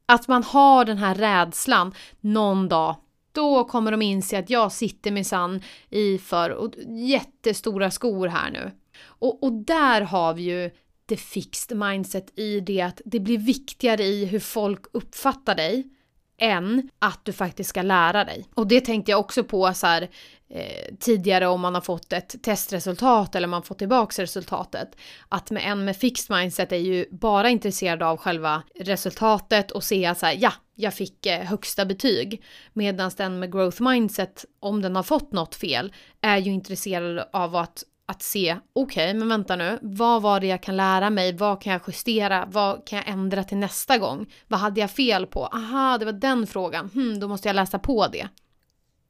Att 0.06 0.28
man 0.28 0.44
har 0.44 0.86
den 0.86 0.98
här 0.98 1.16
rädslan 1.16 1.94
någon 2.22 2.68
dag 2.68 2.96
då 3.32 3.64
kommer 3.64 3.92
de 3.92 4.02
inse 4.02 4.40
att 4.40 4.50
jag 4.50 4.72
sitter 4.72 5.12
minsann 5.12 5.62
i 5.90 6.18
för 6.18 6.72
jättestora 7.08 7.92
skor 7.92 8.28
här 8.28 8.52
nu. 8.52 8.72
Och, 9.06 9.44
och 9.44 9.54
där 9.54 10.02
har 10.02 10.34
vi 10.34 10.42
ju 10.42 10.72
det 11.06 11.18
fixed 11.18 11.78
mindset 11.78 12.40
i 12.40 12.60
det 12.60 12.82
att 12.82 13.02
det 13.06 13.20
blir 13.20 13.38
viktigare 13.38 14.04
i 14.04 14.26
hur 14.26 14.40
folk 14.40 14.86
uppfattar 14.94 15.56
dig 15.56 15.95
än 16.38 16.90
att 17.00 17.20
du 17.24 17.34
faktiskt 17.34 17.70
ska 17.70 17.82
lära 17.82 18.24
dig. 18.24 18.46
Och 18.54 18.68
det 18.68 18.82
tänkte 18.82 19.12
jag 19.12 19.20
också 19.20 19.44
på 19.44 19.74
så 19.74 19.88
här, 19.88 20.10
eh, 20.50 20.96
tidigare 21.00 21.48
om 21.48 21.62
man 21.62 21.74
har 21.74 21.82
fått 21.82 22.14
ett 22.14 22.44
testresultat 22.44 23.36
eller 23.36 23.48
man 23.48 23.64
får 23.64 23.76
tillbaks 23.76 24.20
resultatet. 24.20 24.96
Att 25.30 25.52
med 25.52 25.64
en 25.66 25.86
med 25.86 25.98
fixed 25.98 26.38
mindset 26.38 26.72
är 26.72 26.78
ju 26.78 27.06
bara 27.12 27.50
intresserad 27.50 28.04
av 28.04 28.18
själva 28.18 28.64
resultatet 28.80 29.72
och 29.72 29.84
se 29.84 30.16
så 30.16 30.26
här, 30.26 30.38
ja, 30.40 30.54
jag 30.76 30.94
fick 30.94 31.26
eh, 31.26 31.42
högsta 31.42 31.86
betyg. 31.86 32.44
Medan 32.74 33.12
den 33.18 33.40
med 33.40 33.52
growth 33.52 33.82
mindset, 33.82 34.46
om 34.60 34.82
den 34.82 34.96
har 34.96 35.04
fått 35.04 35.32
något 35.32 35.56
fel, 35.56 35.94
är 36.22 36.38
ju 36.38 36.52
intresserad 36.52 37.30
av 37.34 37.56
att 37.56 37.84
att 38.06 38.22
se, 38.22 38.58
okej, 38.74 39.10
okay, 39.10 39.20
men 39.20 39.30
vänta 39.30 39.56
nu, 39.56 39.80
vad 39.82 40.22
var 40.22 40.40
det 40.40 40.48
jag 40.48 40.64
kan 40.64 40.78
lära 40.78 41.10
mig? 41.10 41.38
Vad 41.38 41.62
kan 41.62 41.74
jag 41.74 41.82
justera? 41.88 42.48
Vad 42.52 42.88
kan 42.88 42.98
jag 42.98 43.08
ändra 43.08 43.44
till 43.44 43.58
nästa 43.58 43.98
gång? 43.98 44.34
Vad 44.48 44.60
hade 44.60 44.82
jag 44.82 44.92
fel 44.92 45.26
på? 45.26 45.46
Aha, 45.46 45.98
det 45.98 46.06
var 46.06 46.14
den 46.14 46.48
frågan. 46.48 46.90
Hmm, 46.90 47.20
då 47.20 47.28
måste 47.28 47.50
jag 47.50 47.56
läsa 47.56 47.80
på 47.80 48.08
det. 48.08 48.28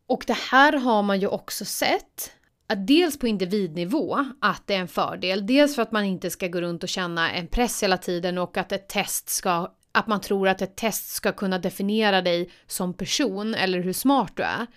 Och 0.07 0.23
det 0.27 0.37
här 0.51 0.73
har 0.73 1.03
man 1.03 1.19
ju 1.19 1.27
också 1.27 1.65
sett 1.65 2.31
att 2.67 2.87
dels 2.87 3.19
på 3.19 3.27
individnivå 3.27 4.25
att 4.41 4.63
det 4.65 4.75
är 4.75 4.79
en 4.79 4.87
fördel, 4.87 5.47
dels 5.47 5.75
för 5.75 5.81
att 5.81 5.91
man 5.91 6.03
inte 6.03 6.29
ska 6.29 6.47
gå 6.47 6.61
runt 6.61 6.83
och 6.83 6.89
känna 6.89 7.31
en 7.31 7.47
press 7.47 7.83
hela 7.83 7.97
tiden 7.97 8.37
och 8.37 8.57
att 8.57 8.71
ett 8.71 8.89
test 8.89 9.29
ska 9.29 9.71
att 9.91 10.07
man 10.07 10.21
tror 10.21 10.47
att 10.47 10.61
ett 10.61 10.75
test 10.75 11.09
ska 11.09 11.31
kunna 11.31 11.59
definiera 11.59 12.21
dig 12.21 12.49
som 12.67 12.93
person 12.93 13.55
eller 13.55 13.79
hur 13.79 13.93
smart 13.93 14.33
du 14.35 14.43
är. 14.43 14.67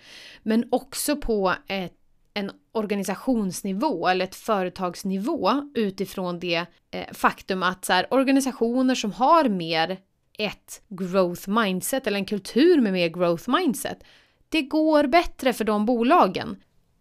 Men 0.43 0.67
också 0.71 1.15
på 1.15 1.55
ett 1.67 1.98
en 2.33 2.51
organisationsnivå 2.71 4.07
eller 4.07 4.25
ett 4.25 4.35
företagsnivå 4.35 5.71
utifrån 5.75 6.39
det 6.39 6.65
eh, 6.91 7.13
faktum 7.13 7.63
att 7.63 7.85
så 7.85 7.93
här, 7.93 8.13
organisationer 8.13 8.95
som 8.95 9.11
har 9.11 9.49
mer 9.49 9.97
ett 10.37 10.81
growth 10.89 11.49
mindset 11.49 12.07
eller 12.07 12.17
en 12.17 12.25
kultur 12.25 12.81
med 12.81 12.93
mer 12.93 13.09
growth 13.09 13.49
mindset, 13.49 14.03
det 14.49 14.61
går 14.61 15.07
bättre 15.07 15.53
för 15.53 15.63
de 15.63 15.85
bolagen. 15.85 16.57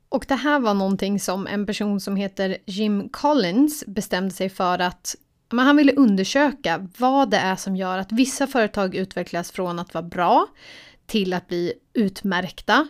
Och 0.08 0.24
det 0.28 0.34
här 0.34 0.60
var 0.60 0.74
någonting 0.74 1.20
som 1.20 1.46
en 1.46 1.66
person 1.66 2.00
som 2.00 2.16
heter 2.16 2.56
Jim 2.66 3.08
Collins 3.08 3.84
bestämde 3.86 4.34
sig 4.34 4.48
för 4.48 4.78
att 4.78 5.16
men 5.50 5.66
han 5.66 5.76
ville 5.76 5.92
undersöka 5.92 6.88
vad 6.98 7.30
det 7.30 7.36
är 7.36 7.56
som 7.56 7.76
gör 7.76 7.98
att 7.98 8.12
vissa 8.12 8.46
företag 8.46 8.94
utvecklas 8.94 9.50
från 9.50 9.78
att 9.78 9.94
vara 9.94 10.02
bra 10.02 10.46
till 11.06 11.34
att 11.34 11.48
bli 11.48 11.72
utmärkta 11.92 12.88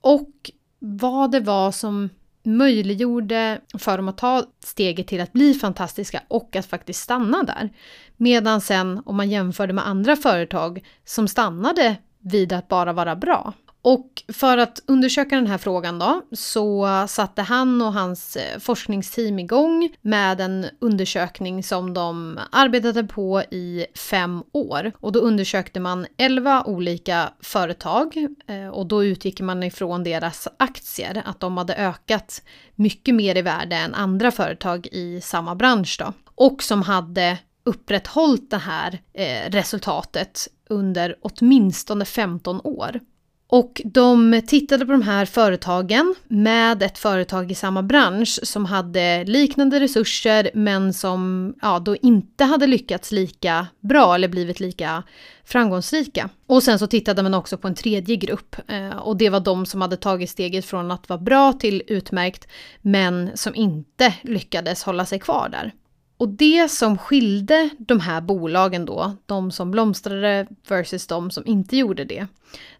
och 0.00 0.30
vad 0.78 1.30
det 1.30 1.40
var 1.40 1.72
som 1.72 2.08
möjliggjorde 2.42 3.60
för 3.78 3.96
dem 3.96 4.08
att 4.08 4.18
ta 4.18 4.44
steget 4.60 5.06
till 5.06 5.20
att 5.20 5.32
bli 5.32 5.54
fantastiska 5.54 6.22
och 6.28 6.56
att 6.56 6.66
faktiskt 6.66 7.02
stanna 7.02 7.42
där. 7.42 7.70
Medan 8.16 8.60
sen 8.60 9.02
om 9.06 9.16
man 9.16 9.30
jämförde 9.30 9.72
med 9.72 9.88
andra 9.88 10.16
företag 10.16 10.86
som 11.04 11.28
stannade 11.28 11.96
vid 12.18 12.52
att 12.52 12.68
bara 12.68 12.92
vara 12.92 13.16
bra 13.16 13.52
och 13.86 14.22
för 14.32 14.58
att 14.58 14.82
undersöka 14.86 15.36
den 15.36 15.46
här 15.46 15.58
frågan 15.58 15.98
då 15.98 16.22
så 16.32 16.88
satte 17.08 17.42
han 17.42 17.82
och 17.82 17.92
hans 17.92 18.36
eh, 18.36 18.58
forskningsteam 18.58 19.38
igång 19.38 19.90
med 20.02 20.40
en 20.40 20.66
undersökning 20.78 21.62
som 21.62 21.94
de 21.94 22.40
arbetade 22.52 23.04
på 23.04 23.42
i 23.50 23.86
fem 23.94 24.42
år. 24.52 24.92
Och 25.00 25.12
då 25.12 25.20
undersökte 25.20 25.80
man 25.80 26.06
elva 26.16 26.62
olika 26.62 27.32
företag 27.40 28.16
eh, 28.46 28.68
och 28.68 28.86
då 28.86 29.04
utgick 29.04 29.40
man 29.40 29.62
ifrån 29.62 30.04
deras 30.04 30.48
aktier, 30.56 31.22
att 31.24 31.40
de 31.40 31.56
hade 31.56 31.74
ökat 31.74 32.42
mycket 32.74 33.14
mer 33.14 33.36
i 33.36 33.42
värde 33.42 33.76
än 33.76 33.94
andra 33.94 34.30
företag 34.30 34.86
i 34.92 35.20
samma 35.20 35.54
bransch 35.54 35.96
då. 35.98 36.12
Och 36.34 36.62
som 36.62 36.82
hade 36.82 37.38
upprätthållit 37.64 38.50
det 38.50 38.58
här 38.58 39.00
eh, 39.12 39.50
resultatet 39.50 40.48
under 40.68 41.16
åtminstone 41.22 42.04
15 42.04 42.60
år. 42.64 43.00
Och 43.48 43.82
de 43.84 44.42
tittade 44.46 44.86
på 44.86 44.92
de 44.92 45.02
här 45.02 45.24
företagen 45.24 46.14
med 46.28 46.82
ett 46.82 46.98
företag 46.98 47.50
i 47.50 47.54
samma 47.54 47.82
bransch 47.82 48.38
som 48.42 48.64
hade 48.64 49.24
liknande 49.24 49.80
resurser 49.80 50.50
men 50.54 50.92
som 50.92 51.54
ja, 51.62 51.78
då 51.78 51.96
inte 51.96 52.44
hade 52.44 52.66
lyckats 52.66 53.12
lika 53.12 53.66
bra 53.80 54.14
eller 54.14 54.28
blivit 54.28 54.60
lika 54.60 55.02
framgångsrika. 55.44 56.30
Och 56.46 56.62
sen 56.62 56.78
så 56.78 56.86
tittade 56.86 57.22
man 57.22 57.34
också 57.34 57.58
på 57.58 57.68
en 57.68 57.74
tredje 57.74 58.16
grupp 58.16 58.56
eh, 58.68 58.96
och 58.96 59.16
det 59.16 59.30
var 59.30 59.40
de 59.40 59.66
som 59.66 59.80
hade 59.80 59.96
tagit 59.96 60.30
steget 60.30 60.64
från 60.64 60.90
att 60.90 61.08
vara 61.08 61.20
bra 61.20 61.52
till 61.52 61.82
utmärkt 61.86 62.48
men 62.82 63.30
som 63.34 63.54
inte 63.54 64.14
lyckades 64.22 64.82
hålla 64.82 65.06
sig 65.06 65.18
kvar 65.18 65.48
där. 65.48 65.72
Och 66.18 66.28
det 66.28 66.70
som 66.70 66.98
skilde 66.98 67.70
de 67.78 68.00
här 68.00 68.20
bolagen 68.20 68.84
då, 68.84 69.16
de 69.26 69.50
som 69.50 69.70
blomstrade 69.70 70.46
versus 70.68 71.06
de 71.06 71.30
som 71.30 71.46
inte 71.46 71.76
gjorde 71.76 72.04
det, 72.04 72.26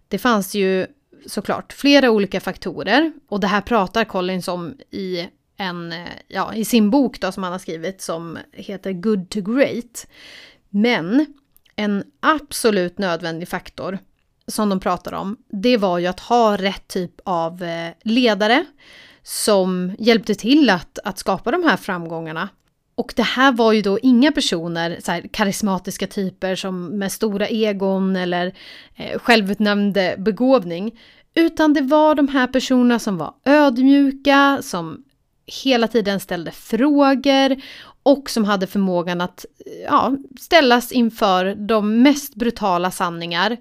det 0.08 0.18
fanns 0.18 0.54
ju 0.54 0.86
såklart 1.26 1.72
flera 1.72 2.10
olika 2.10 2.40
faktorer 2.40 3.12
och 3.28 3.40
det 3.40 3.46
här 3.46 3.60
pratar 3.60 4.04
Collins 4.04 4.48
om 4.48 4.74
i, 4.90 5.28
en, 5.56 5.92
eh, 5.92 6.08
ja, 6.28 6.54
i 6.54 6.64
sin 6.64 6.90
bok 6.90 7.20
då, 7.20 7.32
som 7.32 7.42
han 7.42 7.52
har 7.52 7.58
skrivit 7.58 8.02
som 8.02 8.38
heter 8.52 8.92
Good 8.92 9.30
to 9.30 9.40
Great. 9.40 10.06
Men 10.70 11.26
en 11.76 12.04
absolut 12.20 12.98
nödvändig 12.98 13.48
faktor 13.48 13.98
som 14.46 14.68
de 14.68 14.80
pratar 14.80 15.12
om, 15.12 15.36
det 15.48 15.76
var 15.76 15.98
ju 15.98 16.06
att 16.06 16.20
ha 16.20 16.56
rätt 16.56 16.88
typ 16.88 17.20
av 17.24 17.62
eh, 17.62 17.90
ledare 18.02 18.64
som 19.22 19.96
hjälpte 19.98 20.34
till 20.34 20.70
att, 20.70 20.98
att 21.04 21.18
skapa 21.18 21.50
de 21.50 21.62
här 21.62 21.76
framgångarna. 21.76 22.48
Och 22.96 23.12
det 23.16 23.22
här 23.22 23.52
var 23.52 23.72
ju 23.72 23.82
då 23.82 23.98
inga 24.02 24.32
personer, 24.32 24.96
så 25.00 25.12
här, 25.12 25.28
karismatiska 25.32 26.06
typer 26.06 26.54
som 26.54 26.98
med 26.98 27.12
stora 27.12 27.48
egon 27.48 28.16
eller 28.16 28.54
eh, 28.94 29.18
självutnämnd 29.18 29.98
begåvning. 30.18 30.98
Utan 31.34 31.74
det 31.74 31.80
var 31.80 32.14
de 32.14 32.28
här 32.28 32.46
personerna 32.46 32.98
som 32.98 33.18
var 33.18 33.34
ödmjuka, 33.44 34.58
som 34.62 35.04
hela 35.64 35.88
tiden 35.88 36.20
ställde 36.20 36.50
frågor 36.50 37.56
och 38.02 38.30
som 38.30 38.44
hade 38.44 38.66
förmågan 38.66 39.20
att 39.20 39.44
ja, 39.84 40.16
ställas 40.40 40.92
inför 40.92 41.54
de 41.54 42.02
mest 42.02 42.34
brutala 42.34 42.90
sanningar 42.90 43.56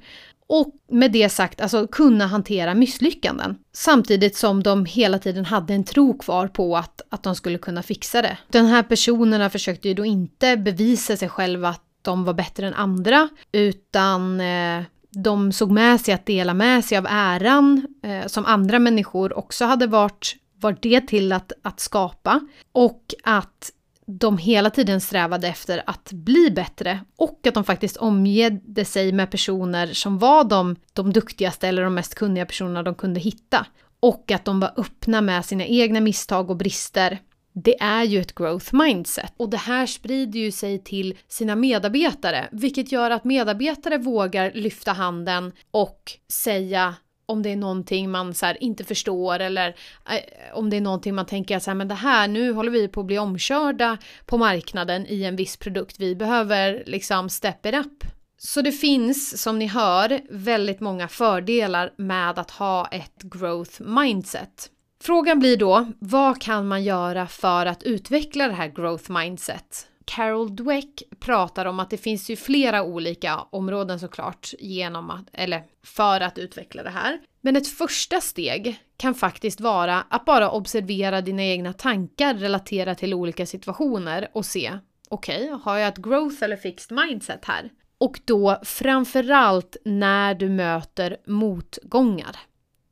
och 0.47 0.71
med 0.91 1.12
det 1.12 1.29
sagt, 1.29 1.62
alltså 1.62 1.88
kunna 1.88 2.27
hantera 2.27 2.73
misslyckanden. 2.73 3.58
Samtidigt 3.73 4.36
som 4.36 4.63
de 4.63 4.86
hela 4.86 5.19
tiden 5.19 5.45
hade 5.45 5.73
en 5.73 5.84
tro 5.84 6.17
kvar 6.17 6.47
på 6.47 6.77
att, 6.77 7.01
att 7.10 7.23
de 7.23 7.36
skulle 7.36 7.58
kunna 7.58 7.84
fixa 7.84 8.21
det. 8.21 8.38
De 8.51 8.65
här 8.65 8.84
personerna 8.84 9.49
försökte 9.49 9.88
ju 9.88 9.93
då 9.93 10.05
inte 10.05 10.58
bevisa 10.58 11.17
sig 11.17 11.29
själva 11.29 11.69
att 11.69 11.81
de 12.01 12.23
var 12.23 12.34
bättre 12.34 12.67
än 12.67 12.73
andra, 12.73 13.29
utan 13.51 14.41
eh, 14.41 14.84
de 15.12 15.51
såg 15.51 15.71
med 15.71 16.01
sig 16.01 16.13
att 16.13 16.25
dela 16.25 16.53
med 16.53 16.86
sig 16.86 16.97
av 16.97 17.08
äran 17.10 17.88
eh, 18.03 18.27
som 18.27 18.45
andra 18.45 18.79
människor 18.79 19.38
också 19.38 19.65
hade 19.65 19.88
varit, 19.88 20.36
varit 20.60 20.81
det 20.81 21.01
till 21.01 21.31
att, 21.31 21.51
att 21.62 21.79
skapa. 21.79 22.47
Och 22.71 23.13
att 23.23 23.71
de 24.06 24.38
hela 24.38 24.70
tiden 24.70 25.02
strävade 25.02 25.48
efter 25.48 25.84
att 25.86 26.12
bli 26.12 26.52
bättre 26.52 27.00
och 27.18 27.48
att 27.48 27.54
de 27.54 27.63
faktiskt 27.63 27.98
omgedde 27.98 28.86
sig 28.86 29.12
med 29.12 29.32
personer 29.32 29.88
som 29.88 30.18
var 30.18 30.44
de, 30.44 30.76
de 30.94 31.13
duktigaste 31.13 31.68
eller 31.68 31.84
de 31.84 31.94
mest 31.94 32.15
kunniga 32.15 32.46
personerna 32.46 32.84
de 32.84 32.96
kunde 32.96 33.20
hitta. 33.20 33.65
Och 34.00 34.32
att 34.32 34.46
de 34.46 34.60
var 34.60 34.74
öppna 34.78 35.22
med 35.22 35.46
sina 35.46 35.65
egna 35.65 36.00
misstag 36.00 36.50
och 36.50 36.58
brister. 36.58 37.20
Det 37.54 37.82
är 37.82 38.04
ju 38.04 38.22
ett 38.22 38.36
growth 38.36 38.76
mindset. 38.76 39.34
Och 39.38 39.50
det 39.50 39.58
här 39.58 39.86
sprider 39.86 40.39
ju 40.39 40.52
sig 40.52 40.84
till 40.84 41.18
sina 41.28 41.56
medarbetare, 41.56 42.50
vilket 42.52 42.91
gör 42.91 43.12
att 43.12 43.24
medarbetare 43.24 43.98
vågar 43.98 44.52
lyfta 44.56 44.94
handen 44.94 45.52
och 45.72 46.12
säga 46.32 46.96
om 47.26 47.44
det 47.44 47.50
är 47.50 47.56
någonting 47.56 48.12
man 48.12 48.34
så 48.34 48.54
inte 48.60 48.84
förstår 48.84 49.40
eller 49.40 49.68
eh, 50.10 50.58
om 50.58 50.70
det 50.70 50.78
är 50.78 50.82
någonting 50.82 51.16
man 51.16 51.26
tänker 51.26 51.60
så 51.60 51.70
här, 51.70 51.76
men 51.76 51.88
det 51.88 51.96
här, 51.96 52.28
nu 52.28 52.52
håller 52.52 52.72
vi 52.72 52.88
på 52.88 53.00
att 53.00 53.06
bli 53.06 53.20
omkörda 53.20 53.98
på 54.26 54.38
marknaden 54.38 55.06
i 55.08 55.24
en 55.24 55.36
viss 55.36 55.58
produkt. 55.58 56.00
Vi 56.00 56.16
behöver 56.16 56.84
liksom 56.86 57.30
step 57.30 57.66
it 57.66 57.76
up. 57.76 58.04
Så 58.38 58.62
det 58.62 58.72
finns, 58.72 59.42
som 59.42 59.60
ni 59.60 59.68
hör, 59.68 60.22
väldigt 60.30 60.80
många 60.80 61.08
fördelar 61.08 61.94
med 61.98 62.40
att 62.40 62.52
ha 62.52 62.88
ett 62.88 63.24
growth 63.24 63.82
mindset. 63.82 64.70
Frågan 65.02 65.40
blir 65.40 65.58
då, 65.58 65.92
vad 66.00 66.42
kan 66.42 66.68
man 66.68 66.84
göra 66.84 67.28
för 67.28 67.66
att 67.66 67.84
utveckla 67.84 68.48
det 68.48 68.54
här 68.54 68.68
growth 68.68 69.12
mindset? 69.12 69.88
Carol 70.06 70.56
Dweck 70.56 71.04
pratar 71.20 71.65
om 71.65 71.80
att 71.80 71.89
det 71.89 71.98
finns 71.98 72.30
ju 72.30 72.36
flera 72.36 72.84
olika 72.84 73.39
områden 73.50 74.00
såklart 74.00 74.54
genom 74.60 75.10
att, 75.10 75.26
eller 75.34 75.63
för 75.84 76.22
att 76.22 76.38
utveckla 76.38 76.84
det 76.84 76.89
här. 76.89 77.20
Men 77.41 77.56
ett 77.56 77.68
första 77.68 78.22
steg 78.22 78.80
kan 78.98 79.15
faktiskt 79.15 79.62
vara 79.62 80.02
att 80.10 80.26
bara 80.26 80.52
observera 80.52 81.22
dina 81.22 81.44
egna 81.44 81.74
tankar 81.74 82.34
relaterat 82.34 82.98
till 82.98 83.13
olika 83.13 83.46
situationer 83.46 84.28
och 84.34 84.46
se, 84.46 84.80
okej, 85.10 85.44
okay, 85.44 85.60
har 85.63 85.78
jag 85.78 85.88
ett 85.88 85.98
growth 85.98 86.44
eller 86.44 86.58
fixed 86.58 86.98
mindset 86.98 87.46
här? 87.46 87.70
Och 87.98 88.20
då 88.26 88.60
framförallt 88.63 89.78
när 89.86 90.36
du 90.36 90.50
möter 90.50 91.18
motgångar. 91.26 92.38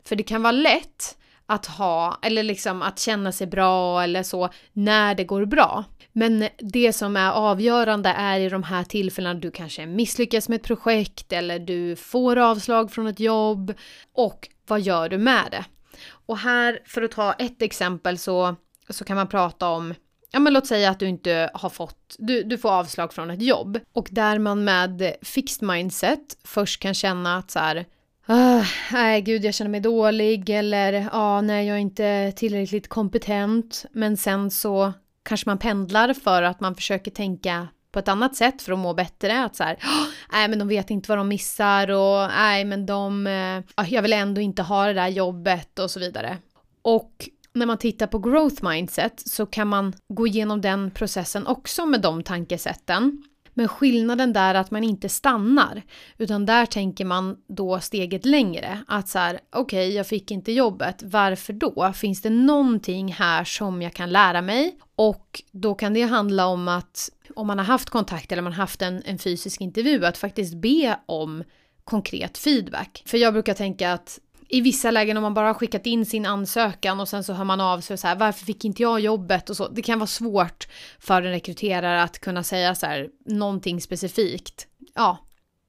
För 0.03 0.15
det 0.15 0.23
kan 0.23 0.43
vara 0.43 0.51
lätt 0.51 1.17
att 1.45 1.65
ha, 1.65 2.19
eller 2.21 2.43
liksom 2.43 2.81
att 2.81 2.99
känna 2.99 3.31
sig 3.31 3.47
bra 3.47 4.03
eller 4.03 4.23
så, 4.23 4.49
när 4.73 5.15
det 5.15 5.23
går 5.23 5.45
bra. 5.45 5.83
Men 6.11 6.47
det 6.57 6.93
som 6.93 7.17
är 7.17 7.31
avgörande 7.31 8.09
är 8.09 8.39
i 8.39 8.49
de 8.49 8.63
här 8.63 8.83
tillfällena 8.83 9.39
du 9.39 9.51
kanske 9.51 9.85
misslyckas 9.85 10.49
med 10.49 10.55
ett 10.55 10.67
projekt 10.67 11.33
eller 11.33 11.59
du 11.59 11.95
får 11.95 12.37
avslag 12.37 12.91
från 12.91 13.07
ett 13.07 13.19
jobb 13.19 13.73
och 14.13 14.49
vad 14.67 14.81
gör 14.81 15.09
du 15.09 15.17
med 15.17 15.47
det? 15.51 15.65
Och 16.25 16.37
här, 16.37 16.79
för 16.85 17.01
att 17.01 17.11
ta 17.11 17.33
ett 17.33 17.61
exempel 17.61 18.17
så, 18.17 18.55
så 18.89 19.05
kan 19.05 19.15
man 19.15 19.27
prata 19.27 19.67
om 19.67 19.93
Ja 20.35 20.39
men 20.39 20.53
låt 20.53 20.67
säga 20.67 20.89
att 20.89 20.99
du 20.99 21.07
inte 21.07 21.49
har 21.53 21.69
fått, 21.69 22.15
du, 22.19 22.43
du 22.43 22.57
får 22.57 22.71
avslag 22.71 23.13
från 23.13 23.31
ett 23.31 23.41
jobb 23.41 23.79
och 23.93 24.07
där 24.11 24.39
man 24.39 24.63
med 24.63 25.15
fixed 25.21 25.67
mindset 25.67 26.37
först 26.43 26.81
kan 26.81 26.93
känna 26.93 27.37
att 27.37 27.51
så 27.51 27.59
här, 27.59 27.85
Uh, 28.29 28.65
nej 28.91 29.21
gud 29.21 29.45
jag 29.45 29.53
känner 29.53 29.71
mig 29.71 29.79
dålig 29.79 30.49
eller 30.49 30.93
ja 30.93 31.09
ah, 31.11 31.41
nej 31.41 31.67
jag 31.67 31.75
är 31.75 31.81
inte 31.81 32.33
tillräckligt 32.35 32.87
kompetent 32.87 33.85
men 33.91 34.17
sen 34.17 34.51
så 34.51 34.93
kanske 35.23 35.49
man 35.49 35.57
pendlar 35.57 36.13
för 36.13 36.43
att 36.43 36.59
man 36.59 36.75
försöker 36.75 37.11
tänka 37.11 37.67
på 37.93 37.99
ett 37.99 38.07
annat 38.07 38.35
sätt 38.35 38.61
för 38.61 38.73
att 38.73 38.79
må 38.79 38.93
bättre. 38.93 39.43
Att 39.43 39.55
så 39.55 39.63
här, 39.63 39.77
nej 40.31 40.47
men 40.47 40.59
de 40.59 40.67
vet 40.67 40.89
inte 40.89 41.09
vad 41.09 41.17
de 41.17 41.27
missar 41.27 41.91
och 41.91 42.27
nej 42.27 42.65
men 42.65 42.85
de, 42.85 43.27
eh, 43.27 43.59
ah, 43.75 43.85
jag 43.87 44.01
vill 44.01 44.13
ändå 44.13 44.41
inte 44.41 44.61
ha 44.61 44.85
det 44.85 44.93
där 44.93 45.07
jobbet 45.07 45.79
och 45.79 45.91
så 45.91 45.99
vidare. 45.99 46.37
Och 46.81 47.29
när 47.53 47.65
man 47.65 47.77
tittar 47.77 48.07
på 48.07 48.19
growth 48.19 48.63
mindset 48.69 49.19
så 49.25 49.45
kan 49.45 49.67
man 49.67 49.93
gå 50.07 50.27
igenom 50.27 50.61
den 50.61 50.91
processen 50.91 51.47
också 51.47 51.85
med 51.85 52.01
de 52.01 52.23
tankesätten. 52.23 53.23
Men 53.53 53.67
skillnaden 53.67 54.33
där 54.33 54.55
är 54.55 54.59
att 54.59 54.71
man 54.71 54.83
inte 54.83 55.09
stannar, 55.09 55.81
utan 56.17 56.45
där 56.45 56.65
tänker 56.65 57.05
man 57.05 57.37
då 57.47 57.79
steget 57.79 58.25
längre. 58.25 58.83
Att 58.87 59.09
så 59.09 59.19
här, 59.19 59.39
okej, 59.55 59.87
okay, 59.87 59.97
jag 59.97 60.07
fick 60.07 60.31
inte 60.31 60.51
jobbet, 60.51 61.03
varför 61.03 61.53
då? 61.53 61.93
Finns 61.95 62.21
det 62.21 62.29
någonting 62.29 63.13
här 63.13 63.43
som 63.43 63.81
jag 63.81 63.93
kan 63.93 64.09
lära 64.09 64.41
mig? 64.41 64.77
Och 64.95 65.41
då 65.51 65.75
kan 65.75 65.93
det 65.93 66.01
handla 66.01 66.45
om 66.45 66.67
att 66.67 67.09
om 67.35 67.47
man 67.47 67.57
har 67.57 67.65
haft 67.65 67.89
kontakt 67.89 68.31
eller 68.31 68.41
man 68.41 68.53
har 68.53 68.63
haft 68.63 68.81
en, 68.81 69.03
en 69.05 69.17
fysisk 69.17 69.61
intervju, 69.61 70.05
att 70.05 70.17
faktiskt 70.17 70.55
be 70.55 70.99
om 71.05 71.43
konkret 71.83 72.37
feedback. 72.37 73.03
För 73.05 73.17
jag 73.17 73.33
brukar 73.33 73.53
tänka 73.53 73.93
att 73.93 74.19
i 74.53 74.61
vissa 74.61 74.91
lägen 74.91 75.17
om 75.17 75.23
man 75.23 75.33
bara 75.33 75.47
har 75.47 75.53
skickat 75.53 75.85
in 75.85 76.05
sin 76.05 76.25
ansökan 76.25 76.99
och 76.99 77.07
sen 77.07 77.23
så 77.23 77.33
hör 77.33 77.43
man 77.43 77.61
av 77.61 77.81
sig 77.81 77.97
så 77.97 78.07
här, 78.07 78.15
varför 78.15 78.45
fick 78.45 78.65
inte 78.65 78.81
jag 78.81 78.99
jobbet 78.99 79.49
och 79.49 79.57
så. 79.57 79.67
Det 79.67 79.81
kan 79.81 79.99
vara 79.99 80.07
svårt 80.07 80.67
för 80.99 81.21
en 81.21 81.31
rekryterare 81.31 82.03
att 82.03 82.19
kunna 82.19 82.43
säga 82.43 82.75
så 82.75 82.85
här, 82.85 83.09
någonting 83.25 83.81
specifikt. 83.81 84.67
Ja, 84.95 85.17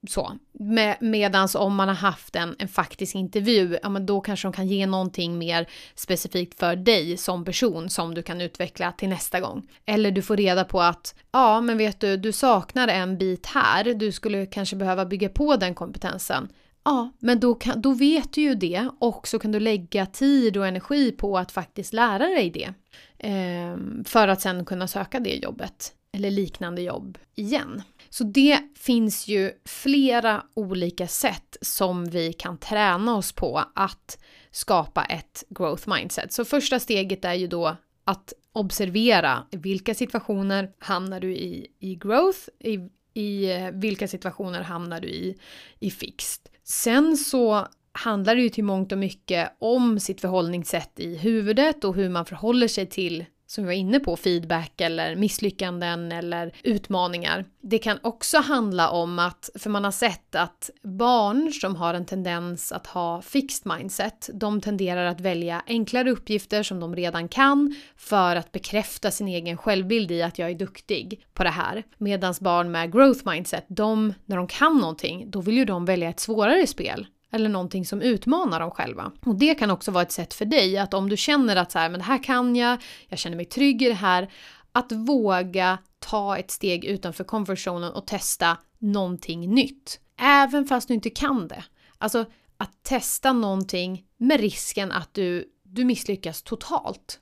så. 0.09 0.33
Med, 0.53 0.97
medans 1.01 1.55
om 1.55 1.75
man 1.75 1.89
har 1.89 1.95
haft 1.95 2.37
en, 2.37 2.57
en 2.59 2.69
faktisk 2.69 3.15
intervju, 3.15 3.79
ja 3.83 3.89
men 3.89 4.07
då 4.07 4.21
kanske 4.21 4.49
de 4.49 4.53
kan 4.53 4.69
ge 4.69 4.87
någonting 4.87 5.39
mer 5.39 5.67
specifikt 5.95 6.59
för 6.59 6.77
dig 6.77 7.17
som 7.17 7.45
person 7.45 7.91
som 7.91 8.15
du 8.15 8.23
kan 8.23 8.41
utveckla 8.41 8.93
till 8.93 9.09
nästa 9.09 9.41
gång. 9.41 9.69
Eller 9.87 10.11
du 10.11 10.23
får 10.23 10.37
reda 10.37 10.65
på 10.65 10.83
att, 10.83 11.15
ja 11.33 11.61
men 11.61 11.79
vet 11.79 12.01
du, 12.01 12.17
du 12.17 12.33
saknar 12.33 12.89
en 12.89 13.19
bit 13.19 13.47
här, 13.47 13.85
du 13.85 14.13
skulle 14.13 14.47
kanske 14.47 14.77
behöva 14.77 15.07
bygga 15.07 15.29
på 15.29 15.57
den 15.57 15.75
kompetensen. 15.75 16.49
Ja, 16.85 17.13
men 17.19 17.41
då, 17.41 17.55
kan, 17.55 17.81
då 17.81 17.93
vet 17.93 18.33
du 18.33 18.41
ju 18.41 18.55
det 18.55 18.89
och 18.99 19.29
så 19.29 19.39
kan 19.39 19.53
du 19.53 19.61
lägga 19.61 20.07
tid 20.07 20.57
och 20.57 20.67
energi 20.67 21.13
på 21.13 21.39
att 21.39 21.53
faktiskt 21.53 21.93
lära 21.93 22.27
dig 22.27 22.51
det. 22.51 22.75
Eh, 23.19 23.77
för 24.05 24.29
att 24.29 24.41
sen 24.41 24.65
kunna 24.65 24.89
söka 24.89 25.21
det 25.21 25.35
jobbet 25.35 25.95
eller 26.13 26.31
liknande 26.31 26.83
jobb 26.83 27.19
igen. 27.35 27.83
Så 28.11 28.25
det 28.25 28.59
finns 28.79 29.29
ju 29.29 29.53
flera 29.65 30.43
olika 30.55 31.07
sätt 31.07 31.57
som 31.61 32.05
vi 32.05 32.33
kan 32.33 32.59
träna 32.59 33.17
oss 33.17 33.33
på 33.33 33.65
att 33.75 34.19
skapa 34.51 35.05
ett 35.05 35.45
growth 35.49 35.89
mindset. 35.89 36.33
Så 36.33 36.45
första 36.45 36.81
steget 36.81 37.25
är 37.25 37.35
ju 37.35 37.47
då 37.47 37.77
att 38.05 38.33
observera 38.53 39.47
vilka 39.51 39.95
situationer 39.95 40.73
hamnar 40.79 41.21
du 41.21 41.35
i, 41.35 41.67
i 41.81 41.95
growth, 41.95 42.39
i, 42.61 42.79
i 43.15 43.53
eh, 43.53 43.71
vilka 43.71 44.09
situationer 44.09 44.63
hamnar 44.63 45.01
du 45.01 45.09
i, 45.09 45.39
i 45.79 45.91
fixed. 45.91 46.54
Sen 46.65 47.17
så 47.17 47.67
handlar 47.93 48.37
det 48.37 48.43
ju 48.43 48.49
till 48.49 48.65
mångt 48.65 48.93
och 48.93 48.99
mycket 48.99 49.57
om 49.59 50.01
sitt 50.01 50.21
förhållningssätt 50.21 51.01
i 51.01 51.17
huvudet 51.17 51.85
och 51.85 51.95
hur 51.95 52.09
man 52.09 52.27
förhåller 52.27 52.69
sig 52.69 52.87
till 52.87 53.25
som 53.47 53.65
vi 53.65 53.69
var 53.69 53.75
inne 53.75 54.01
på, 54.01 54.17
feedback 54.17 54.81
eller 54.81 55.17
misslyckanden 55.17 56.13
eller 56.13 56.55
utmaningar. 56.63 57.45
Det 57.61 57.79
kan 57.79 57.99
också 58.03 58.39
handla 58.39 58.91
om 58.91 59.19
att, 59.19 59.51
för 59.55 59.71
man 59.71 59.85
har 59.85 59.91
sett 59.91 60.35
att 60.35 60.71
barn 60.83 61.53
som 61.53 61.77
har 61.77 61.95
en 61.95 62.07
tendens 62.07 62.73
att 62.73 62.87
ha 62.87 63.23
fixed 63.23 63.73
mindset, 63.77 64.31
de 64.35 64.61
tenderar 64.61 65.07
att 65.07 65.21
välja 65.21 65.63
enklare 65.67 66.11
uppgifter 66.11 66.63
som 66.63 66.81
de 66.81 66.97
redan 66.97 67.29
kan 67.29 67.77
för 67.97 68.37
att 68.37 68.53
bekräfta 68.53 69.11
sin 69.11 69.29
egen 69.29 69.57
självbild 69.57 70.11
i 70.11 70.23
att 70.23 70.39
jag 70.39 70.51
är 70.51 70.55
duktig 70.55 71.27
på 71.35 71.45
det 71.45 71.51
här. 71.51 71.83
Medan 71.99 72.35
barn 72.41 72.73
med 72.73 72.93
growth 72.93 73.29
mindset, 73.29 73.65
de, 73.69 74.15
när 74.25 74.37
de 74.37 74.47
kan 74.47 74.79
någonting, 74.79 75.31
då 75.31 75.41
vill 75.41 75.57
ju 75.57 75.65
de 75.65 75.85
välja 75.85 76.09
ett 76.09 76.21
svårare 76.21 76.67
spel 76.67 77.07
eller 77.35 77.49
någonting 77.49 77.87
som 77.87 78.03
utmanar 78.03 78.61
dem 78.61 78.71
själva. 78.71 79.13
Och 79.27 79.35
det 79.35 79.55
kan 79.55 79.71
också 79.71 79.91
vara 79.91 80.03
ett 80.03 80.13
sätt 80.13 80.35
för 80.35 80.45
dig 80.45 80.79
att 80.79 80.95
om 80.95 81.09
du 81.09 81.17
känner 81.17 81.57
att 81.57 81.73
så 81.73 81.79
här, 81.79 81.89
men 81.89 81.99
det 81.99 82.05
här 82.05 82.23
kan 82.23 82.57
jag, 82.57 82.83
jag 83.09 83.19
känner 83.19 83.37
mig 83.37 83.45
trygg 83.45 83.83
i 83.83 83.89
det 83.89 83.95
här, 83.95 84.33
att 84.73 84.93
våga 84.93 85.79
ta 85.99 86.37
ett 86.37 86.51
steg 86.51 86.85
utanför 86.85 87.25
konversionen 87.25 87.93
och 87.93 88.07
testa 88.07 88.59
någonting 88.79 89.55
nytt. 89.55 90.01
Även 90.21 90.65
fast 90.65 90.89
du 90.89 90.95
inte 90.95 91.11
kan 91.11 91.49
det. 91.49 91.65
Alltså 91.99 92.25
att 92.57 92.83
testa 92.83 93.33
någonting 93.33 94.05
med 94.17 94.41
risken 94.41 94.93
att 94.93 95.15
du, 95.15 95.45
du 95.63 95.85
misslyckas 95.85 96.43
totalt. 96.43 97.21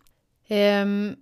Um, 0.48 1.16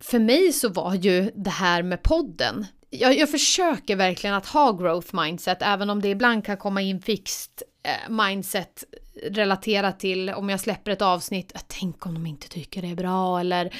för 0.00 0.18
mig 0.18 0.52
så 0.52 0.68
var 0.68 0.94
ju 0.94 1.30
det 1.34 1.50
här 1.50 1.82
med 1.82 2.02
podden 2.02 2.66
jag, 2.90 3.18
jag, 3.18 3.30
försöker 3.30 3.96
verkligen 3.96 4.36
att 4.36 4.46
ha 4.46 4.72
growth 4.72 5.14
mindset, 5.14 5.58
även 5.60 5.90
om 5.90 6.02
det 6.02 6.08
ibland 6.08 6.44
kan 6.44 6.56
komma 6.56 6.82
in 6.82 7.00
fixt 7.00 7.62
Eh, 7.82 8.10
mindset 8.10 8.84
relaterat 9.22 10.00
till 10.00 10.30
om 10.30 10.48
jag 10.48 10.60
släpper 10.60 10.90
ett 10.90 11.02
avsnitt, 11.02 11.52
ah, 11.54 11.60
tänk 11.68 12.06
om 12.06 12.14
de 12.14 12.26
inte 12.26 12.48
tycker 12.48 12.82
det 12.82 12.88
är 12.88 12.94
bra 12.94 13.40
eller 13.40 13.74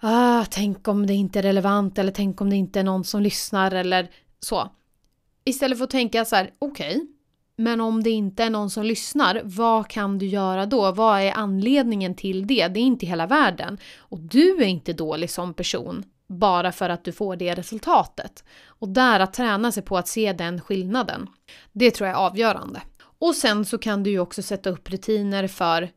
ah, 0.00 0.44
tänk 0.50 0.88
om 0.88 1.06
det 1.06 1.14
inte 1.14 1.38
är 1.38 1.42
relevant 1.42 1.98
eller 1.98 2.12
tänk 2.12 2.40
om 2.40 2.50
det 2.50 2.56
inte 2.56 2.80
är 2.80 2.84
någon 2.84 3.04
som 3.04 3.22
lyssnar 3.22 3.74
eller 3.74 4.10
så. 4.40 4.70
Istället 5.44 5.78
för 5.78 5.84
att 5.84 5.90
tänka 5.90 6.24
så 6.24 6.36
här, 6.36 6.50
okej, 6.58 6.96
okay, 6.96 7.06
men 7.56 7.80
om 7.80 8.02
det 8.02 8.10
inte 8.10 8.44
är 8.44 8.50
någon 8.50 8.70
som 8.70 8.84
lyssnar, 8.84 9.40
vad 9.44 9.88
kan 9.88 10.18
du 10.18 10.26
göra 10.26 10.66
då? 10.66 10.92
Vad 10.92 11.20
är 11.20 11.32
anledningen 11.32 12.14
till 12.14 12.46
det? 12.46 12.68
Det 12.68 12.80
är 12.80 12.84
inte 12.84 13.06
hela 13.06 13.26
världen. 13.26 13.78
Och 13.98 14.20
du 14.20 14.56
är 14.56 14.66
inte 14.66 14.92
dålig 14.92 15.30
som 15.30 15.54
person 15.54 16.04
bara 16.26 16.72
för 16.72 16.88
att 16.88 17.04
du 17.04 17.12
får 17.12 17.36
det 17.36 17.54
resultatet. 17.54 18.44
Och 18.66 18.88
där 18.88 19.20
att 19.20 19.32
träna 19.32 19.72
sig 19.72 19.82
på 19.82 19.98
att 19.98 20.08
se 20.08 20.32
den 20.32 20.60
skillnaden, 20.60 21.26
det 21.72 21.90
tror 21.90 22.08
jag 22.08 22.16
är 22.16 22.26
avgörande. 22.26 22.80
Och 23.20 23.34
sen 23.34 23.64
så 23.64 23.78
kan 23.78 24.02
du 24.02 24.10
ju 24.10 24.18
också 24.18 24.42
sätta 24.42 24.70
upp 24.70 24.90
rutiner 24.90 25.46
för 25.46 25.90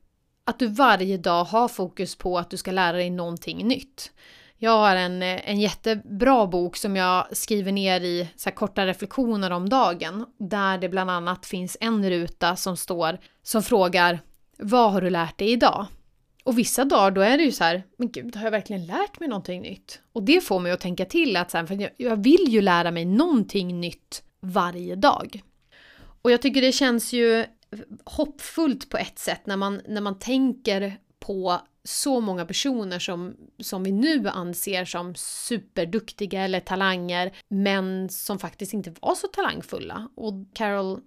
att 0.46 0.60
du 0.60 0.68
varje 0.68 1.18
dag 1.18 1.44
har 1.44 1.68
fokus 1.68 2.16
på 2.16 2.38
att 2.38 2.50
du 2.50 2.58
ska 2.58 2.72
lära 2.72 2.98
dig 2.98 3.10
någonting 3.10 3.68
nytt. 3.68 4.12
Jag 4.58 4.78
har 4.78 4.96
en, 4.96 5.22
en 5.22 5.60
jättebra 5.60 6.48
bok 6.48 6.78
som 6.78 6.96
jag 6.96 7.38
skriver 7.38 7.72
ner 7.72 8.02
i 8.02 8.30
så 8.36 8.52
korta 8.52 8.86
reflektioner 8.86 9.52
om 9.52 9.70
dagen. 9.70 10.26
Där 10.38 10.78
det 10.78 10.90
bland 10.90 11.12
annat 11.12 11.46
finns 11.46 11.78
en 11.80 12.10
ruta 12.10 12.56
som 12.56 12.78
står 12.78 13.20
som 13.44 13.64
frågar 13.64 14.20
Vad 14.58 14.92
har 14.92 15.02
du 15.02 15.10
lärt 15.10 15.38
dig 15.38 15.52
idag? 15.52 15.86
Och 16.44 16.58
vissa 16.58 16.86
dagar 16.86 17.12
då 17.12 17.22
är 17.22 17.38
det 17.38 17.44
ju 17.44 17.52
så 17.52 17.64
här, 17.64 17.84
men 17.98 18.12
gud, 18.12 18.36
har 18.36 18.44
jag 18.44 18.52
verkligen 18.52 18.86
lärt 18.86 19.20
mig 19.20 19.30
någonting 19.30 19.62
nytt? 19.62 20.02
Och 20.14 20.24
det 20.24 20.44
får 20.44 20.60
mig 20.60 20.72
att 20.72 20.80
tänka 20.80 21.06
till 21.06 21.36
att 21.36 21.52
så 21.52 21.58
här, 21.58 21.66
för 21.66 21.76
jag, 21.76 21.92
jag 21.98 22.24
vill 22.24 22.46
ju 22.48 22.62
lära 22.62 22.92
mig 22.92 23.06
någonting 23.06 23.80
nytt 23.80 24.24
varje 24.42 24.96
dag. 24.96 25.44
Och 26.24 26.32
jag 26.32 26.42
tycker 26.42 26.62
det 26.62 26.72
känns 26.72 27.14
ju 27.14 27.46
hoppfullt 28.06 28.90
på 28.90 28.98
ett 28.98 29.20
sätt 29.20 29.46
när 29.46 29.58
man, 29.58 29.82
när 29.88 30.02
man 30.02 30.20
tänker 30.20 30.98
på 31.20 31.62
så 31.84 32.22
många 32.22 32.46
personer 32.46 33.00
som, 33.00 33.36
som 33.60 33.84
vi 33.84 33.92
nu 33.92 34.28
anser 34.28 34.86
som 34.86 35.16
superduktiga 35.16 36.42
eller 36.42 36.60
talanger 36.60 37.36
men 37.48 38.10
som 38.10 38.40
faktiskt 38.40 38.74
inte 38.74 38.94
var 39.02 39.16
så 39.16 39.28
talangfulla. 39.28 40.10
Och 40.16 40.34
Carol 40.54 41.02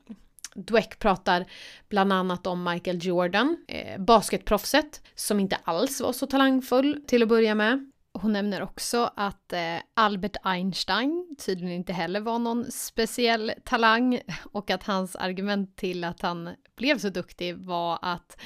Dweck 0.55 0.99
pratar 0.99 1.47
bland 1.89 2.13
annat 2.13 2.47
om 2.47 2.65
Michael 2.65 3.07
Jordan, 3.07 3.57
eh, 3.69 4.01
basketproffset, 4.01 5.03
som 5.15 5.41
inte 5.41 5.57
alls 5.65 6.01
var 6.01 6.13
så 6.13 6.27
talangfull 6.27 7.03
till 7.07 7.23
att 7.23 7.29
börja 7.29 7.55
med. 7.55 7.91
Hon 8.23 8.33
nämner 8.33 8.63
också 8.63 9.11
att 9.17 9.53
eh, 9.53 9.77
Albert 9.95 10.37
Einstein 10.43 11.37
tydligen 11.47 11.73
inte 11.73 11.93
heller 11.93 12.21
var 12.21 12.39
någon 12.39 12.73
speciell 12.73 13.53
talang 13.65 14.21
och 14.53 14.71
att 14.71 14.83
hans 14.83 15.17
argument 15.17 15.77
till 15.77 16.05
att 16.05 16.23
han 16.23 16.51
blev 16.77 16.99
så 16.99 17.09
duktig 17.09 17.57
var 17.57 17.99
att 18.03 18.41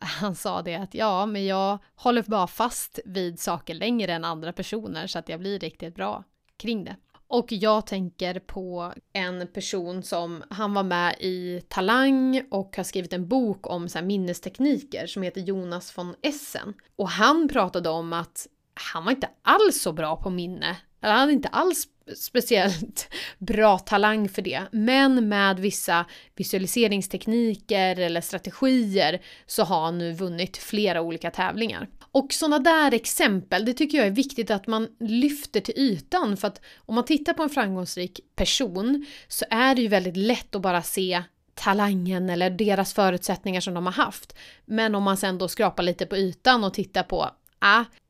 han 0.00 0.34
sa 0.34 0.62
det 0.62 0.74
att 0.74 0.94
ja, 0.94 1.26
men 1.26 1.46
jag 1.46 1.78
håller 1.94 2.22
bara 2.22 2.46
fast 2.46 2.98
vid 3.04 3.40
saker 3.40 3.74
längre 3.74 4.12
än 4.12 4.24
andra 4.24 4.52
personer 4.52 5.06
så 5.06 5.18
att 5.18 5.28
jag 5.28 5.40
blir 5.40 5.58
riktigt 5.58 5.94
bra 5.94 6.24
kring 6.56 6.84
det. 6.84 6.96
Och 7.26 7.46
jag 7.52 7.86
tänker 7.86 8.38
på 8.38 8.92
en 9.12 9.46
person 9.46 10.02
som, 10.02 10.42
han 10.50 10.74
var 10.74 10.82
med 10.82 11.16
i 11.20 11.60
Talang 11.68 12.42
och 12.50 12.76
har 12.76 12.84
skrivit 12.84 13.12
en 13.12 13.28
bok 13.28 13.70
om 13.70 13.88
så 13.88 14.02
minnestekniker 14.02 15.06
som 15.06 15.22
heter 15.22 15.40
Jonas 15.40 15.98
von 15.98 16.14
Essen. 16.22 16.74
Och 16.96 17.08
han 17.08 17.48
pratade 17.48 17.88
om 17.88 18.12
att 18.12 18.46
han 18.74 19.04
var 19.04 19.12
inte 19.12 19.28
alls 19.42 19.82
så 19.82 19.92
bra 19.92 20.16
på 20.16 20.30
minne. 20.30 20.76
Eller 21.02 21.12
han 21.12 21.20
hade 21.20 21.32
inte 21.32 21.48
alls 21.48 21.88
speciellt 22.16 23.08
bra 23.38 23.78
talang 23.78 24.28
för 24.28 24.42
det. 24.42 24.62
Men 24.72 25.28
med 25.28 25.60
vissa 25.60 26.06
visualiseringstekniker 26.36 27.98
eller 27.98 28.20
strategier 28.20 29.22
så 29.46 29.64
har 29.64 29.84
han 29.84 29.98
nu 29.98 30.12
vunnit 30.12 30.56
flera 30.56 31.00
olika 31.00 31.30
tävlingar. 31.30 31.88
Och 32.12 32.32
sådana 32.32 32.58
där 32.58 32.94
exempel, 32.94 33.64
det 33.64 33.72
tycker 33.72 33.98
jag 33.98 34.06
är 34.06 34.10
viktigt 34.10 34.50
att 34.50 34.66
man 34.66 34.88
lyfter 35.00 35.60
till 35.60 35.78
ytan 35.78 36.36
för 36.36 36.48
att 36.48 36.60
om 36.76 36.94
man 36.94 37.04
tittar 37.04 37.32
på 37.32 37.42
en 37.42 37.50
framgångsrik 37.50 38.20
person 38.36 39.06
så 39.28 39.44
är 39.50 39.74
det 39.74 39.82
ju 39.82 39.88
väldigt 39.88 40.16
lätt 40.16 40.54
att 40.54 40.62
bara 40.62 40.82
se 40.82 41.22
talangen 41.54 42.30
eller 42.30 42.50
deras 42.50 42.94
förutsättningar 42.94 43.60
som 43.60 43.74
de 43.74 43.86
har 43.86 43.92
haft. 43.92 44.36
Men 44.64 44.94
om 44.94 45.02
man 45.02 45.16
sen 45.16 45.38
då 45.38 45.48
skrapar 45.48 45.82
lite 45.82 46.06
på 46.06 46.16
ytan 46.16 46.64
och 46.64 46.74
tittar 46.74 47.02
på 47.02 47.30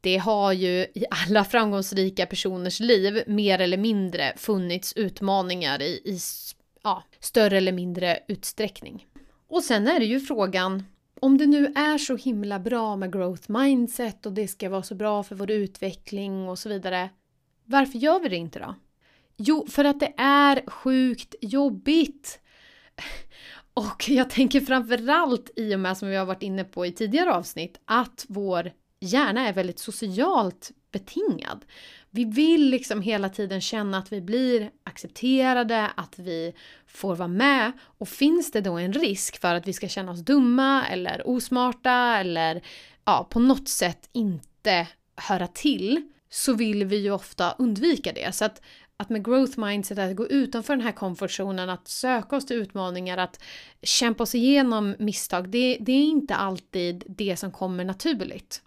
det 0.00 0.16
har 0.16 0.52
ju 0.52 0.86
i 0.94 1.04
alla 1.10 1.44
framgångsrika 1.44 2.26
personers 2.26 2.80
liv 2.80 3.22
mer 3.26 3.58
eller 3.58 3.76
mindre 3.76 4.32
funnits 4.36 4.92
utmaningar 4.96 5.82
i, 5.82 6.00
i 6.04 6.18
ja, 6.82 7.02
större 7.20 7.56
eller 7.56 7.72
mindre 7.72 8.18
utsträckning. 8.28 9.06
Och 9.48 9.62
sen 9.62 9.88
är 9.88 10.00
det 10.00 10.06
ju 10.06 10.20
frågan 10.20 10.82
om 11.20 11.38
det 11.38 11.46
nu 11.46 11.66
är 11.66 11.98
så 11.98 12.16
himla 12.16 12.58
bra 12.58 12.96
med 12.96 13.12
growth 13.12 13.50
mindset 13.50 14.26
och 14.26 14.32
det 14.32 14.48
ska 14.48 14.68
vara 14.68 14.82
så 14.82 14.94
bra 14.94 15.22
för 15.22 15.34
vår 15.34 15.50
utveckling 15.50 16.48
och 16.48 16.58
så 16.58 16.68
vidare. 16.68 17.10
Varför 17.64 17.98
gör 17.98 18.20
vi 18.20 18.28
det 18.28 18.36
inte 18.36 18.58
då? 18.58 18.74
Jo, 19.36 19.66
för 19.70 19.84
att 19.84 20.00
det 20.00 20.14
är 20.16 20.70
sjukt 20.70 21.34
jobbigt. 21.40 22.40
Och 23.74 24.08
jag 24.08 24.30
tänker 24.30 24.60
framförallt 24.60 25.50
i 25.56 25.74
och 25.74 25.80
med 25.80 25.96
som 25.96 26.08
vi 26.08 26.16
har 26.16 26.26
varit 26.26 26.42
inne 26.42 26.64
på 26.64 26.86
i 26.86 26.92
tidigare 26.92 27.34
avsnitt 27.34 27.80
att 27.84 28.24
vår 28.28 28.72
hjärna 29.04 29.48
är 29.48 29.52
väldigt 29.52 29.78
socialt 29.78 30.70
betingad. 30.92 31.64
Vi 32.10 32.24
vill 32.24 32.70
liksom 32.70 33.02
hela 33.02 33.28
tiden 33.28 33.60
känna 33.60 33.98
att 33.98 34.12
vi 34.12 34.20
blir 34.20 34.70
accepterade, 34.84 35.90
att 35.96 36.18
vi 36.18 36.54
får 36.86 37.16
vara 37.16 37.28
med. 37.28 37.72
Och 37.80 38.08
finns 38.08 38.52
det 38.52 38.60
då 38.60 38.78
en 38.78 38.92
risk 38.92 39.40
för 39.40 39.54
att 39.54 39.68
vi 39.68 39.72
ska 39.72 39.88
känna 39.88 40.12
oss 40.12 40.20
dumma 40.20 40.86
eller 40.86 41.28
osmarta 41.28 42.16
eller 42.18 42.62
ja, 43.04 43.26
på 43.30 43.40
något 43.40 43.68
sätt 43.68 44.08
inte 44.12 44.88
höra 45.16 45.46
till 45.46 46.08
så 46.30 46.52
vill 46.52 46.84
vi 46.84 46.96
ju 46.96 47.10
ofta 47.10 47.54
undvika 47.58 48.12
det. 48.12 48.34
Så 48.34 48.44
att, 48.44 48.62
att 48.96 49.10
med 49.10 49.24
growth 49.24 49.58
mindset, 49.58 49.98
att 49.98 50.16
gå 50.16 50.26
utanför 50.26 50.76
den 50.76 50.84
här 50.84 50.92
komfortzonen, 50.92 51.70
att 51.70 51.88
söka 51.88 52.36
oss 52.36 52.46
till 52.46 52.56
utmaningar, 52.56 53.18
att 53.18 53.42
kämpa 53.82 54.22
oss 54.22 54.34
igenom 54.34 54.96
misstag, 54.98 55.48
det, 55.48 55.78
det 55.80 55.92
är 55.92 56.04
inte 56.04 56.34
alltid 56.34 57.04
det 57.08 57.36
som 57.36 57.52
kommer 57.52 57.84
naturligt. 57.84 58.62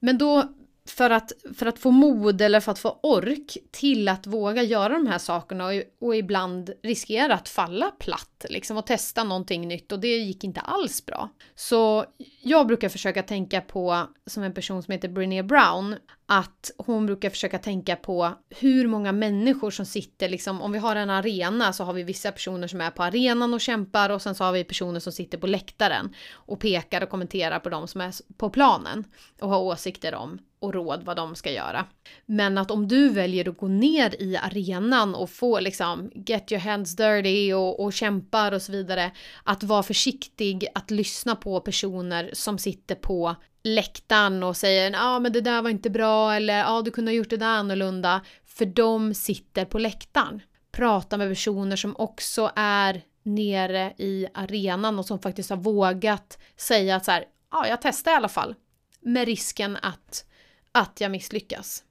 Men 0.00 0.18
då 0.18 0.54
för 0.88 1.10
att, 1.10 1.32
för 1.54 1.66
att 1.66 1.78
få 1.78 1.90
mod 1.90 2.40
eller 2.40 2.60
för 2.60 2.72
att 2.72 2.78
få 2.78 2.98
ork 3.02 3.56
till 3.70 4.08
att 4.08 4.26
våga 4.26 4.62
göra 4.62 4.92
de 4.92 5.06
här 5.06 5.18
sakerna 5.18 5.66
och, 5.66 5.72
och 6.00 6.16
ibland 6.16 6.70
riskera 6.82 7.34
att 7.34 7.48
falla 7.48 7.90
platt 7.90 8.46
liksom 8.48 8.76
och 8.76 8.86
testa 8.86 9.24
någonting 9.24 9.68
nytt 9.68 9.92
och 9.92 10.00
det 10.00 10.16
gick 10.16 10.44
inte 10.44 10.60
alls 10.60 11.06
bra. 11.06 11.28
Så 11.54 12.04
jag 12.42 12.66
brukar 12.66 12.88
försöka 12.88 13.22
tänka 13.22 13.60
på, 13.60 14.06
som 14.26 14.42
en 14.42 14.54
person 14.54 14.82
som 14.82 14.92
heter 14.92 15.08
Brené 15.08 15.42
Brown, 15.42 15.96
att 16.26 16.70
hon 16.78 17.06
brukar 17.06 17.30
försöka 17.30 17.58
tänka 17.58 17.96
på 17.96 18.32
hur 18.50 18.86
många 18.86 19.12
människor 19.12 19.70
som 19.70 19.86
sitter 19.86 20.28
liksom, 20.28 20.62
om 20.62 20.72
vi 20.72 20.78
har 20.78 20.96
en 20.96 21.10
arena 21.10 21.72
så 21.72 21.84
har 21.84 21.92
vi 21.92 22.02
vissa 22.02 22.32
personer 22.32 22.68
som 22.68 22.80
är 22.80 22.90
på 22.90 23.02
arenan 23.02 23.54
och 23.54 23.60
kämpar 23.60 24.10
och 24.10 24.22
sen 24.22 24.34
så 24.34 24.44
har 24.44 24.52
vi 24.52 24.64
personer 24.64 25.00
som 25.00 25.12
sitter 25.12 25.38
på 25.38 25.46
läktaren 25.46 26.14
och 26.32 26.60
pekar 26.60 27.02
och 27.02 27.10
kommenterar 27.10 27.58
på 27.58 27.68
de 27.68 27.88
som 27.88 28.00
är 28.00 28.14
på 28.36 28.50
planen 28.50 29.04
och 29.40 29.48
har 29.48 29.60
åsikter 29.60 30.14
om 30.14 30.38
och 30.60 30.74
råd 30.74 31.02
vad 31.04 31.16
de 31.16 31.34
ska 31.34 31.50
göra. 31.50 31.86
Men 32.26 32.58
att 32.58 32.70
om 32.70 32.88
du 32.88 33.08
väljer 33.08 33.48
att 33.48 33.56
gå 33.56 33.68
ner 33.68 34.22
i 34.22 34.36
arenan 34.36 35.14
och 35.14 35.30
få 35.30 35.60
liksom 35.60 36.10
get 36.14 36.52
your 36.52 36.60
hands 36.60 36.96
dirty 36.96 37.52
och, 37.52 37.80
och 37.84 37.92
kämpar 37.92 38.52
och 38.52 38.62
så 38.62 38.72
vidare. 38.72 39.10
Att 39.44 39.62
vara 39.62 39.82
försiktig 39.82 40.66
att 40.74 40.90
lyssna 40.90 41.36
på 41.36 41.60
personer 41.60 42.30
som 42.32 42.58
sitter 42.58 42.94
på 42.94 43.36
läktaren 43.62 44.42
och 44.42 44.56
säger 44.56 44.90
ja 44.90 44.98
ah, 45.02 45.18
men 45.18 45.32
det 45.32 45.40
där 45.40 45.62
var 45.62 45.70
inte 45.70 45.90
bra 45.90 46.34
eller 46.34 46.58
ja 46.58 46.72
ah, 46.72 46.82
du 46.82 46.90
kunde 46.90 47.10
ha 47.10 47.16
gjort 47.16 47.30
det 47.30 47.36
där 47.36 47.46
annorlunda. 47.46 48.20
För 48.46 48.66
de 48.66 49.14
sitter 49.14 49.64
på 49.64 49.78
läktaren. 49.78 50.42
Prata 50.72 51.16
med 51.16 51.30
personer 51.30 51.76
som 51.76 51.96
också 51.96 52.50
är 52.56 53.02
nere 53.22 53.94
i 53.98 54.26
arenan 54.34 54.98
och 54.98 55.06
som 55.06 55.18
faktiskt 55.18 55.50
har 55.50 55.56
vågat 55.56 56.38
säga 56.56 56.96
att 56.96 57.04
så 57.04 57.10
här, 57.10 57.24
ja 57.50 57.58
ah, 57.58 57.66
jag 57.66 57.82
testar 57.82 58.12
i 58.12 58.14
alla 58.14 58.28
fall. 58.28 58.54
Med 59.00 59.24
risken 59.24 59.76
att 59.82 60.24
att 60.72 61.00
jag 61.00 61.10
misslyckas. 61.10 61.84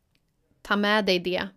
Ta 0.62 0.76
med 0.76 1.06
dig 1.06 1.20
det. 1.20 1.48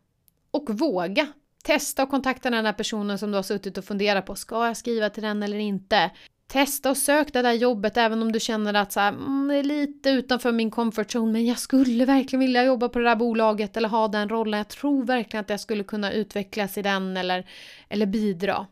Och 0.51 0.71
våga. 0.71 1.29
Testa 1.65 2.03
och 2.03 2.11
kontakta 2.11 2.51
den 2.51 2.67
här 2.67 2.73
personen 2.73 3.19
som 3.19 3.31
du 3.31 3.37
har 3.37 3.43
suttit 3.43 3.79
och 3.79 3.85
funderat 3.85 4.27
på. 4.27 4.35
Ska 4.35 4.67
jag 4.67 4.77
skriva 4.77 5.11
till 5.11 5.23
den 5.23 5.43
eller 5.43 5.59
inte? 5.59 6.11
Testa 6.47 6.91
och 6.91 6.97
sök 6.97 7.33
det 7.33 7.43
där 7.43 7.53
jobbet 7.53 7.97
även 7.97 8.23
om 8.23 8.33
du 8.33 8.41
känner 8.41 8.75
att 8.75 8.93
så 8.93 9.01
här, 9.01 9.09
mm, 9.09 9.49
det 9.49 9.55
är 9.55 9.63
lite 9.63 10.11
utanför 10.11 10.53
min 10.53 10.71
comfort 10.71 11.15
zone 11.15 11.33
men 11.33 11.47
jag 11.47 11.59
skulle 11.59 12.05
verkligen 12.05 12.41
vilja 12.41 12.65
jobba 12.65 12.89
på 12.89 12.99
det 12.99 13.05
där 13.05 13.17
bolaget 13.17 13.77
eller 13.77 13.89
ha 13.89 14.09
den 14.09 14.29
rollen. 14.29 14.59
Jag 14.59 14.69
tror 14.69 15.05
verkligen 15.05 15.45
att 15.45 15.51
jag 15.51 15.61
skulle 15.61 15.85
kunna 15.85 16.13
utvecklas 16.13 16.79
i 16.79 16.83
den 16.83 17.17
eller, 17.17 17.47
eller 17.89 18.07
bidra. 18.07 18.67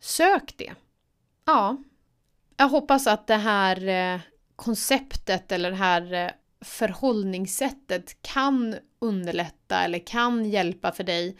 Sök 0.00 0.54
det. 0.56 0.72
Ja. 1.44 1.76
Jag 2.56 2.68
hoppas 2.68 3.06
att 3.06 3.26
det 3.26 3.36
här 3.36 3.88
eh, 3.88 4.20
konceptet 4.56 5.52
eller 5.52 5.70
det 5.70 5.76
här 5.76 6.12
eh, 6.12 6.30
förhållningssättet 6.66 8.22
kan 8.22 8.76
underlätta 8.98 9.84
eller 9.84 9.98
kan 9.98 10.44
hjälpa 10.50 10.92
för 10.92 11.04
dig. 11.04 11.36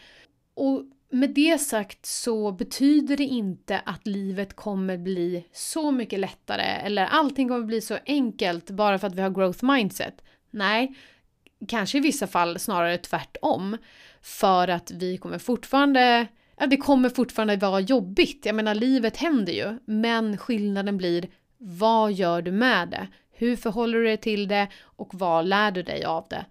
Och 0.53 0.83
med 1.09 1.29
det 1.29 1.57
sagt 1.57 2.05
så 2.05 2.51
betyder 2.51 3.17
det 3.17 3.23
inte 3.23 3.81
att 3.85 4.07
livet 4.07 4.55
kommer 4.55 4.97
bli 4.97 5.45
så 5.51 5.91
mycket 5.91 6.19
lättare 6.19 6.63
eller 6.63 7.05
allting 7.05 7.47
kommer 7.47 7.65
bli 7.65 7.81
så 7.81 7.97
enkelt 8.05 8.69
bara 8.69 8.99
för 8.99 9.07
att 9.07 9.15
vi 9.15 9.21
har 9.21 9.29
growth 9.29 9.65
mindset. 9.65 10.21
Nej, 10.51 10.95
kanske 11.67 11.97
i 11.97 12.01
vissa 12.01 12.27
fall 12.27 12.59
snarare 12.59 12.97
tvärtom. 12.97 13.77
För 14.21 14.67
att 14.67 14.91
vi 14.91 15.17
kommer 15.17 15.39
fortfarande, 15.39 16.27
ja 16.57 16.67
det 16.67 16.77
kommer 16.77 17.09
fortfarande 17.09 17.55
vara 17.55 17.79
jobbigt. 17.79 18.45
Jag 18.45 18.55
menar 18.55 18.75
livet 18.75 19.17
händer 19.17 19.53
ju. 19.53 19.79
Men 19.85 20.37
skillnaden 20.37 20.97
blir 20.97 21.27
vad 21.57 22.13
gör 22.13 22.41
du 22.41 22.51
med 22.51 22.89
det? 22.89 23.07
Hur 23.39 23.55
förhåller 23.55 23.97
du 23.97 24.03
dig 24.03 24.17
till 24.17 24.47
det 24.47 24.67
och 24.81 25.09
vad 25.13 25.45
lär 25.45 25.71
du 25.71 25.83
dig 25.83 26.05
av 26.05 26.25
det? 26.29 26.45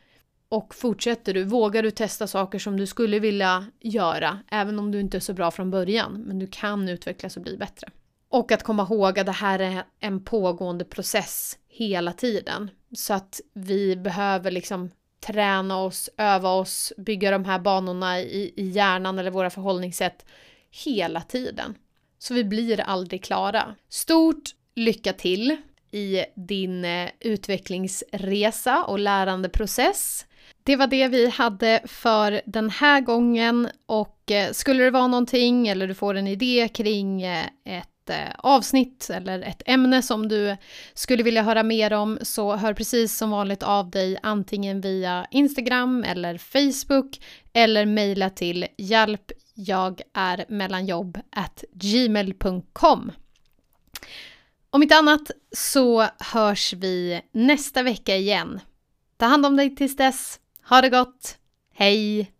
Och 0.48 0.74
fortsätter 0.74 1.34
du, 1.34 1.44
vågar 1.44 1.82
du 1.82 1.90
testa 1.90 2.26
saker 2.26 2.58
som 2.58 2.76
du 2.76 2.86
skulle 2.86 3.18
vilja 3.18 3.66
göra, 3.80 4.38
även 4.50 4.78
om 4.78 4.92
du 4.92 5.00
inte 5.00 5.18
är 5.18 5.20
så 5.20 5.32
bra 5.32 5.50
från 5.50 5.70
början, 5.70 6.22
men 6.26 6.38
du 6.38 6.46
kan 6.46 6.88
utvecklas 6.88 7.36
och 7.36 7.42
bli 7.42 7.56
bättre. 7.56 7.88
Och 8.28 8.52
att 8.52 8.62
komma 8.62 8.82
ihåg 8.82 9.18
att 9.18 9.26
det 9.26 9.32
här 9.32 9.58
är 9.58 9.82
en 10.00 10.24
pågående 10.24 10.84
process 10.84 11.58
hela 11.68 12.12
tiden. 12.12 12.70
Så 12.94 13.14
att 13.14 13.40
vi 13.54 13.96
behöver 13.96 14.50
liksom 14.50 14.90
träna 15.26 15.82
oss, 15.82 16.10
öva 16.16 16.50
oss, 16.50 16.92
bygga 16.96 17.30
de 17.30 17.44
här 17.44 17.58
banorna 17.58 18.20
i, 18.20 18.52
i 18.56 18.68
hjärnan 18.68 19.18
eller 19.18 19.30
våra 19.30 19.50
förhållningssätt 19.50 20.26
hela 20.84 21.20
tiden. 21.20 21.74
Så 22.18 22.34
vi 22.34 22.44
blir 22.44 22.80
aldrig 22.80 23.24
klara. 23.24 23.74
Stort 23.88 24.54
lycka 24.74 25.12
till 25.12 25.56
i 25.90 26.24
din 26.34 26.84
eh, 26.84 27.08
utvecklingsresa 27.20 28.84
och 28.84 28.98
lärandeprocess. 28.98 30.26
Det 30.62 30.76
var 30.76 30.86
det 30.86 31.08
vi 31.08 31.28
hade 31.28 31.80
för 31.84 32.40
den 32.46 32.70
här 32.70 33.00
gången 33.00 33.68
och 33.86 34.30
eh, 34.30 34.52
skulle 34.52 34.84
det 34.84 34.90
vara 34.90 35.06
någonting 35.06 35.68
eller 35.68 35.88
du 35.88 35.94
får 35.94 36.14
en 36.14 36.26
idé 36.26 36.68
kring 36.74 37.22
eh, 37.22 37.46
ett 37.64 37.86
avsnitt 38.38 39.10
eller 39.10 39.42
ett 39.42 39.62
ämne 39.66 40.02
som 40.02 40.28
du 40.28 40.56
skulle 40.94 41.22
vilja 41.22 41.42
höra 41.42 41.62
mer 41.62 41.92
om 41.92 42.18
så 42.22 42.56
hör 42.56 42.74
precis 42.74 43.16
som 43.16 43.30
vanligt 43.30 43.62
av 43.62 43.90
dig 43.90 44.18
antingen 44.22 44.80
via 44.80 45.26
Instagram 45.30 46.04
eller 46.04 46.38
Facebook 46.38 47.20
eller 47.52 47.86
mejla 47.86 48.30
till 48.30 48.66
hjälp 48.78 49.32
jag 49.58 50.00
är 50.14 50.44
mellanjobb 50.48 51.18
gmail.com. 51.72 53.12
Om 54.70 54.82
inte 54.82 54.96
annat 54.96 55.30
så 55.52 56.08
hörs 56.18 56.72
vi 56.72 57.22
nästa 57.32 57.82
vecka 57.82 58.16
igen. 58.16 58.60
Ta 59.16 59.26
hand 59.26 59.46
om 59.46 59.56
dig 59.56 59.76
tills 59.76 59.96
dess. 59.96 60.40
Ha 60.68 60.80
det 60.80 60.90
gott. 60.90 61.38
Hej! 61.74 62.32